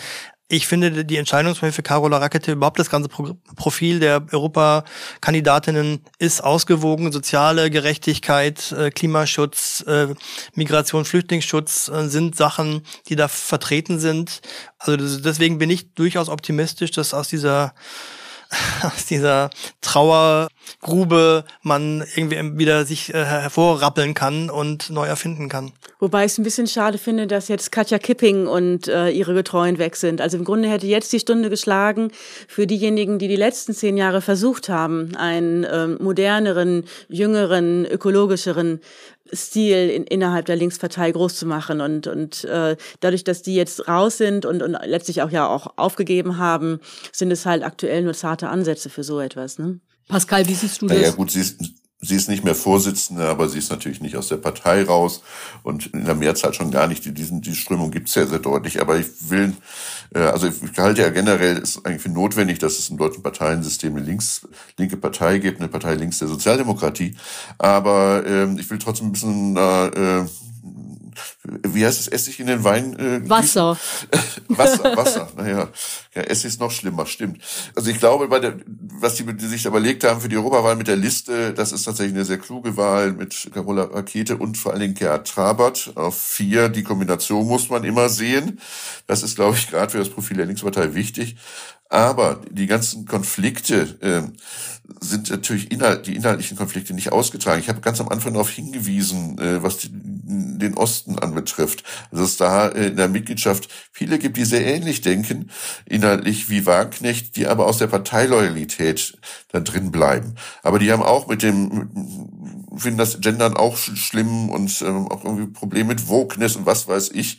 [0.53, 7.11] ich finde die Entscheidungsfähigkeit für Carola Rackete, überhaupt das ganze Profil der Europakandidatinnen ist ausgewogen.
[7.11, 10.09] Soziale Gerechtigkeit, äh, Klimaschutz, äh,
[10.55, 14.42] Migration, Flüchtlingsschutz äh, sind Sachen, die da vertreten sind.
[14.78, 17.72] Also deswegen bin ich durchaus optimistisch, dass aus dieser
[18.82, 19.50] aus dieser
[19.80, 25.72] Trauergrube man irgendwie wieder sich äh, hervorrappeln kann und neu erfinden kann.
[25.98, 29.78] Wobei ich es ein bisschen schade finde, dass jetzt Katja Kipping und äh, ihre Getreuen
[29.78, 30.20] weg sind.
[30.20, 32.11] Also im Grunde hätte jetzt die Stunde geschlagen
[32.48, 38.80] für diejenigen, die die letzten zehn Jahre versucht haben, einen äh, moderneren, jüngeren, ökologischeren
[39.35, 43.89] Stil in, innerhalb der Linkspartei groß zu machen und und äh, dadurch, dass die jetzt
[43.89, 46.80] raus sind und und letztlich auch ja auch aufgegeben haben,
[47.12, 49.59] sind es halt aktuell nur zarte Ansätze für so etwas.
[49.59, 49.80] Ne?
[50.09, 51.01] Pascal, wie siehst du das?
[51.01, 51.61] Ja gut, sie ist
[52.05, 55.22] Sie ist nicht mehr Vorsitzende, aber sie ist natürlich nicht aus der Partei raus
[55.62, 57.05] und in der Mehrzahl schon gar nicht.
[57.05, 58.80] Die, diesen, die Strömung gibt's ja sehr deutlich.
[58.80, 59.55] Aber ich will,
[60.12, 63.94] äh, also ich halte ja generell, ist eigentlich für notwendig, dass es im deutschen Parteiensystem
[63.94, 64.48] eine links,
[64.78, 67.14] linke Partei gibt, eine Partei links der Sozialdemokratie.
[67.59, 70.24] Aber ähm, ich will trotzdem ein bisschen äh,
[71.45, 72.99] wie heißt es, Essig in den Wein?
[72.99, 73.79] Äh, Wasser.
[74.49, 75.69] Wasser, Wasser, naja.
[76.15, 77.43] Ja, Essig ist noch schlimmer, stimmt.
[77.75, 80.77] Also ich glaube, bei der, was die, die sich da überlegt haben für die Europawahl
[80.77, 84.73] mit der Liste, das ist tatsächlich eine sehr kluge Wahl mit Carola Rakete und vor
[84.73, 86.69] allen Dingen Gerhard Trabert auf vier.
[86.69, 88.61] Die Kombination muss man immer sehen.
[89.07, 91.37] Das ist, glaube ich, gerade für das Profil der Linkspartei wichtig.
[91.93, 94.23] Aber die ganzen Konflikte äh,
[95.01, 97.61] sind natürlich inhalt, die inhaltlichen Konflikte nicht ausgetragen.
[97.61, 99.91] Ich habe ganz am Anfang darauf hingewiesen, äh, was die,
[100.59, 105.00] den Osten anbetrifft, dass es da äh, in der Mitgliedschaft viele gibt, die sehr ähnlich
[105.00, 105.50] denken,
[105.86, 109.18] inhaltlich wie Wagenknecht, die aber aus der Parteiloyalität
[109.50, 110.34] da drin bleiben.
[110.62, 111.88] Aber die haben auch mit dem,
[112.77, 117.11] finden das Gendern auch schlimm und ähm, auch irgendwie Probleme mit Wokeness und was weiß
[117.14, 117.39] ich.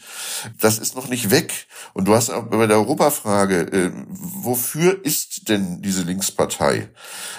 [0.60, 1.68] Das ist noch nicht weg.
[1.94, 6.90] Und du hast auch bei der Europafrage, äh, wofür ist denn diese Linkspartei?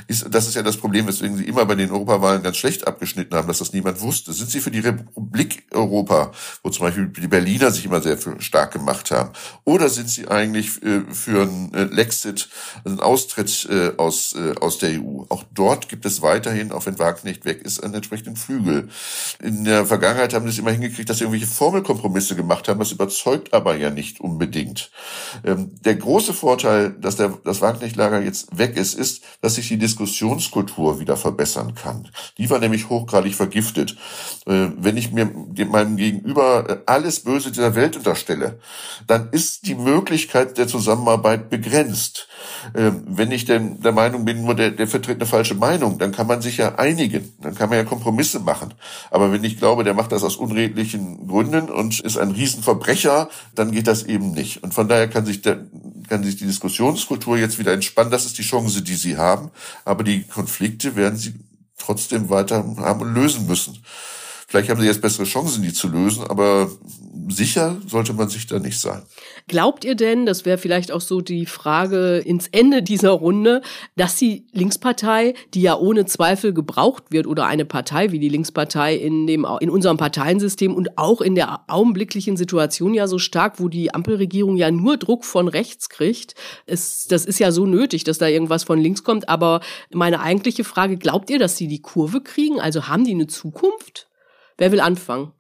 [0.07, 3.37] Ist, das ist ja das Problem, weswegen sie immer bei den Europawahlen ganz schlecht abgeschnitten
[3.37, 4.33] haben, dass das niemand wusste.
[4.33, 6.33] Sind sie für die Republik Europa,
[6.63, 9.31] wo zum Beispiel die Berliner sich immer sehr stark gemacht haben?
[9.65, 12.49] Oder sind sie eigentlich äh, für einen äh, Lexit,
[12.85, 15.25] also einen Austritt äh, aus, aus der EU?
[15.29, 18.89] Auch dort gibt es weiterhin, auch wenn Wagenknecht weg ist, einen entsprechenden Flügel.
[19.43, 22.79] In der Vergangenheit haben sie es immer hingekriegt, dass sie irgendwelche Formelkompromisse gemacht haben.
[22.79, 24.91] Das überzeugt aber ja nicht unbedingt.
[25.45, 29.79] Ähm, der große Vorteil, dass der, das Wagenknecht-Lager jetzt weg ist, ist, dass sich die
[29.79, 32.09] Diskussionskultur wieder verbessern kann.
[32.39, 33.97] Die war nämlich hochgradig vergiftet.
[34.47, 35.31] Äh, wenn ich mir
[35.67, 38.59] meinem Gegenüber äh, alles Böse dieser Welt unterstelle,
[39.07, 42.29] dann ist die Möglichkeit der Zusammenarbeit begrenzt.
[42.75, 46.13] Ähm, wenn ich denn der Meinung bin, nur der, der vertritt eine falsche Meinung, dann
[46.13, 48.75] kann man sich ja einigen, dann kann man ja Kompromisse machen.
[49.11, 53.73] Aber wenn ich glaube, der macht das aus unredlichen Gründen und ist ein Riesenverbrecher, dann
[53.73, 54.63] geht das eben nicht.
[54.63, 55.59] Und von daher kann sich, der,
[56.09, 58.11] kann sich die Diskussionskultur jetzt wieder entspannen.
[58.11, 59.51] Das ist die Chance, die sie haben.
[59.85, 61.35] Aber die Konflikte werden sie
[61.79, 63.83] trotzdem weiter haben und lösen müssen.
[64.47, 66.71] Vielleicht haben sie jetzt bessere Chancen, die zu lösen, aber
[67.29, 69.03] sicher sollte man sich da nicht sein.
[69.49, 73.63] Glaubt ihr denn, das wäre vielleicht auch so die Frage ins Ende dieser Runde,
[73.97, 78.95] dass die Linkspartei, die ja ohne Zweifel gebraucht wird, oder eine Partei wie die Linkspartei
[78.95, 83.69] in, dem, in unserem Parteiensystem und auch in der augenblicklichen Situation ja so stark, wo
[83.69, 86.35] die Ampelregierung ja nur Druck von rechts kriegt,
[86.67, 89.29] ist, das ist ja so nötig, dass da irgendwas von links kommt.
[89.29, 89.61] Aber
[89.93, 92.61] meine eigentliche Frage, glaubt ihr, dass sie die Kurve kriegen?
[92.61, 94.09] Also haben die eine Zukunft?
[94.57, 95.33] Wer will anfangen?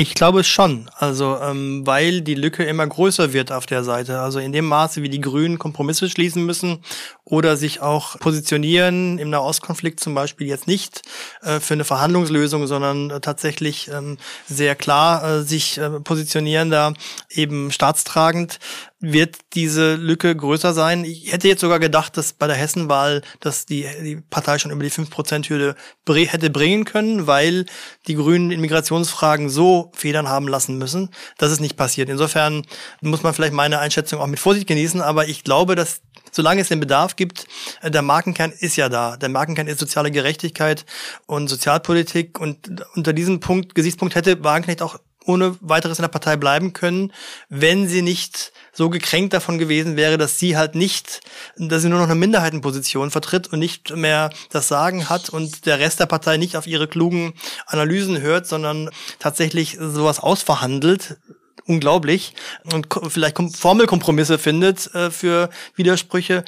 [0.00, 4.20] Ich glaube schon, also ähm, weil die Lücke immer größer wird auf der Seite.
[4.20, 6.84] Also in dem Maße, wie die Grünen Kompromisse schließen müssen
[7.24, 11.02] oder sich auch positionieren im Nahostkonflikt zum Beispiel jetzt nicht
[11.42, 16.92] äh, für eine Verhandlungslösung, sondern äh, tatsächlich ähm, sehr klar äh, sich äh, positionieren da
[17.30, 18.60] eben staatstragend,
[19.00, 21.04] wird diese Lücke größer sein.
[21.04, 24.82] Ich hätte jetzt sogar gedacht, dass bei der Hessenwahl, dass die, die Partei schon über
[24.82, 25.76] die 5%-Hürde
[26.06, 27.66] hätte bringen können, weil
[28.08, 31.10] die Grünen in Migrationsfragen so Federn haben lassen müssen.
[31.36, 32.08] Das ist nicht passiert.
[32.08, 32.66] Insofern
[33.00, 36.00] muss man vielleicht meine Einschätzung auch mit Vorsicht genießen, aber ich glaube, dass
[36.32, 37.46] solange es den Bedarf gibt,
[37.82, 39.16] äh, der Markenkern ist ja da.
[39.16, 40.84] Der Markenkern ist soziale Gerechtigkeit
[41.26, 46.36] und Sozialpolitik und unter diesem Punkt, Gesichtspunkt hätte Wagenknecht auch ohne weiteres in der Partei
[46.36, 47.12] bleiben können,
[47.48, 51.20] wenn sie nicht so gekränkt davon gewesen wäre, dass sie halt nicht,
[51.56, 55.78] dass sie nur noch eine Minderheitenposition vertritt und nicht mehr das Sagen hat und der
[55.78, 57.34] Rest der Partei nicht auf ihre klugen
[57.66, 61.18] Analysen hört, sondern tatsächlich sowas ausverhandelt,
[61.66, 62.34] unglaublich
[62.72, 66.44] und vielleicht Formelkompromisse findet äh, für Widersprüche.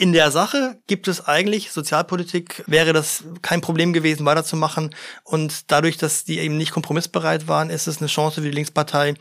[0.00, 4.94] In der Sache gibt es eigentlich, Sozialpolitik wäre das kein Problem gewesen, weiterzumachen.
[5.24, 9.14] Und dadurch, dass die eben nicht kompromissbereit waren, ist es eine Chance für die Linkspartei,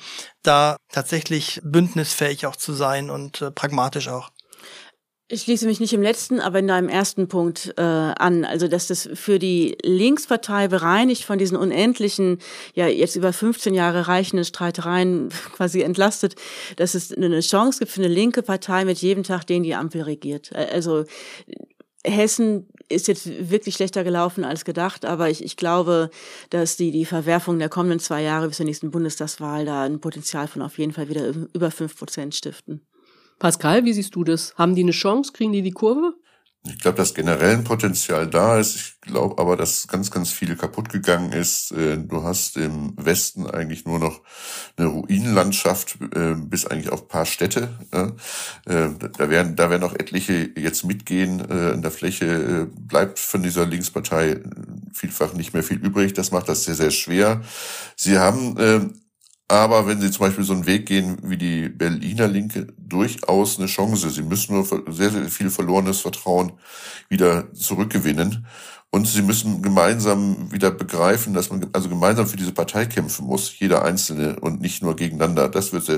[0.44, 4.30] da tatsächlich bündnisfähig auch zu sein und äh, pragmatisch auch.
[5.30, 8.46] Ich schließe mich nicht im letzten, aber in deinem ersten Punkt äh, an.
[8.46, 12.40] Also, dass das für die Linkspartei bereinigt von diesen unendlichen,
[12.76, 16.36] ja jetzt über 15 Jahre reichenden Streitereien quasi entlastet,
[16.78, 20.04] dass es eine Chance gibt für eine linke Partei mit jedem Tag, den die Ampel
[20.04, 20.56] regiert.
[20.56, 21.04] Also
[22.06, 26.10] Hessen ist jetzt wirklich schlechter gelaufen als gedacht, aber ich, ich glaube,
[26.52, 30.48] dass die, die Verwerfung der kommenden zwei Jahre bis zur nächsten Bundestagswahl da ein Potenzial
[30.48, 32.88] von auf jeden Fall wieder über fünf Prozent stiften.
[33.40, 34.56] Pascal, wie siehst du das?
[34.56, 35.32] Haben die eine Chance?
[35.32, 36.16] Kriegen die die Kurve?
[36.70, 38.76] Ich glaube, dass generell ein Potenzial da ist.
[38.76, 41.72] Ich glaube aber, dass ganz, ganz viel kaputt gegangen ist.
[41.72, 44.22] Äh, du hast im Westen eigentlich nur noch
[44.76, 47.70] eine Ruinenlandschaft äh, bis eigentlich auf paar Städte.
[47.92, 51.40] Äh, da werden, da werden auch etliche jetzt mitgehen.
[51.40, 54.42] In der Fläche bleibt von dieser Linkspartei
[54.94, 56.14] vielfach nicht mehr viel übrig.
[56.14, 57.42] Das macht das sehr, sehr schwer.
[57.96, 59.00] Sie haben
[59.48, 63.68] aber wenn Sie zum Beispiel so einen Weg gehen wie die Berliner Linke, durchaus eine
[63.68, 64.10] Chance.
[64.10, 66.54] Sie müssen nur sehr, sehr viel verlorenes Vertrauen
[67.10, 68.46] wieder zurückgewinnen.
[68.90, 73.60] Und sie müssen gemeinsam wieder begreifen, dass man also gemeinsam für diese Partei kämpfen muss,
[73.60, 75.50] jeder Einzelne und nicht nur gegeneinander.
[75.50, 75.90] Das wird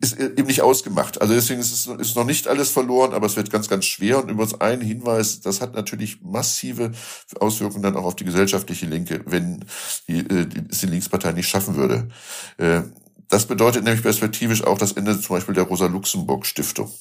[0.00, 1.20] ist eben nicht ausgemacht.
[1.20, 4.22] Also deswegen ist es ist noch nicht alles verloren, aber es wird ganz, ganz schwer.
[4.22, 6.92] Und übrigens ein Hinweis, das hat natürlich massive
[7.38, 9.64] Auswirkungen dann auch auf die gesellschaftliche Linke, wenn
[10.08, 12.08] die, äh, die, die Linkspartei nicht schaffen würde.
[13.28, 16.92] Das bedeutet nämlich perspektivisch auch das Ende zum Beispiel der Rosa-Luxemburg-Stiftung.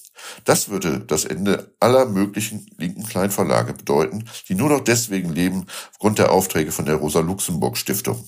[0.46, 6.20] Das würde das Ende aller möglichen linken Kleinverlage bedeuten, die nur noch deswegen leben, aufgrund
[6.20, 8.24] der Aufträge von der Rosa-Luxemburg-Stiftung.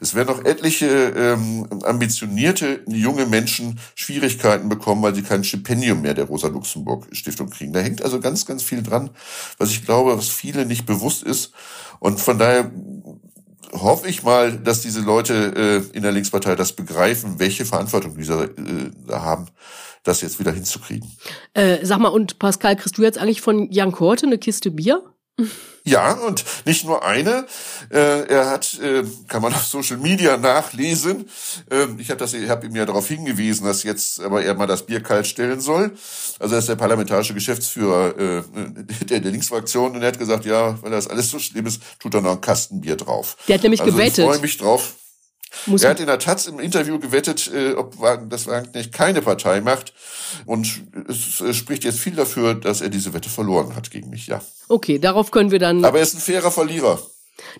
[0.00, 6.14] Es werden noch etliche ähm, ambitionierte junge Menschen Schwierigkeiten bekommen, weil sie kein Stipendium mehr
[6.14, 7.72] der Rosa-Luxemburg-Stiftung kriegen.
[7.72, 9.10] Da hängt also ganz, ganz viel dran,
[9.58, 11.52] was ich glaube, was viele nicht bewusst ist.
[12.00, 12.70] Und von daher
[13.72, 18.44] hoffe ich mal, dass diese Leute äh, in der Linkspartei das begreifen, welche Verantwortung diese
[18.44, 19.46] äh, haben,
[20.02, 21.10] das jetzt wieder hinzukriegen.
[21.54, 25.02] Äh, sag mal, und Pascal, kriegst du jetzt eigentlich von Jan Korte eine Kiste Bier?
[25.84, 27.46] Ja, und nicht nur eine.
[27.90, 31.28] Äh, er hat, äh, kann man auf Social Media nachlesen.
[31.70, 34.66] Äh, ich habe das, ich habe ihm ja darauf hingewiesen, dass jetzt aber er mal
[34.66, 35.92] das Bier kalt stellen soll.
[36.38, 38.42] Also er ist der parlamentarische Geschäftsführer äh,
[39.06, 42.14] der, der Linksfraktion und er hat gesagt, ja, weil das alles so schlimm ist, tut
[42.14, 43.36] er noch ein Kastenbier drauf.
[43.48, 44.18] Der hat nämlich also gewettet.
[44.18, 44.94] Ich freue mich drauf.
[45.66, 47.96] Muss er hat in der Taz im Interview gewettet, äh, ob
[48.28, 49.92] das Wagenknecht keine Partei macht.
[50.46, 54.26] Und es, es spricht jetzt viel dafür, dass er diese Wette verloren hat gegen mich,
[54.26, 54.40] ja.
[54.68, 55.84] Okay, darauf können wir dann.
[55.84, 57.00] Aber er ist ein fairer Verlierer.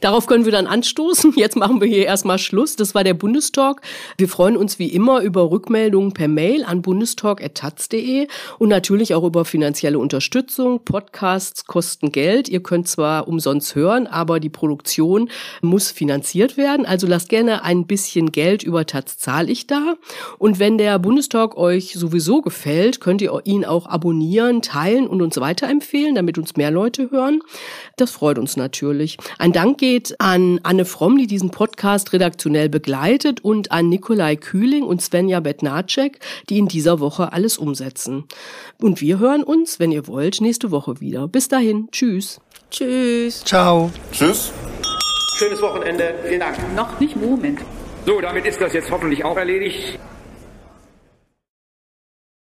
[0.00, 1.34] Darauf können wir dann anstoßen.
[1.36, 2.76] Jetzt machen wir hier erstmal Schluss.
[2.76, 3.80] Das war der Bundestalk.
[4.18, 8.26] Wir freuen uns wie immer über Rückmeldungen per Mail an bundestalk.taz.de
[8.58, 10.84] und natürlich auch über finanzielle Unterstützung.
[10.84, 12.48] Podcasts kosten Geld.
[12.48, 15.30] Ihr könnt zwar umsonst hören, aber die Produktion
[15.62, 16.86] muss finanziert werden.
[16.86, 19.96] Also lasst gerne ein bisschen Geld über Taz zahle ich da.
[20.38, 25.38] Und wenn der Bundestalk euch sowieso gefällt, könnt ihr ihn auch abonnieren, teilen und uns
[25.38, 27.40] weiterempfehlen, damit uns mehr Leute hören.
[27.96, 29.18] Das freut uns natürlich.
[29.38, 34.82] Ein Dank geht an Anne Fromm, die diesen Podcast redaktionell begleitet und an Nikolai Kühling
[34.82, 36.18] und Svenja Betnacek,
[36.48, 38.24] die in dieser Woche alles umsetzen.
[38.82, 41.28] Und wir hören uns, wenn ihr wollt, nächste Woche wieder.
[41.28, 41.88] Bis dahin.
[41.92, 42.40] Tschüss.
[42.72, 43.44] Tschüss.
[43.44, 43.92] Ciao.
[44.10, 44.50] Tschüss.
[45.38, 46.14] Schönes Wochenende.
[46.26, 46.56] Vielen Dank.
[46.74, 47.60] Noch nicht Moment.
[48.06, 50.00] So, damit ist das jetzt hoffentlich auch erledigt.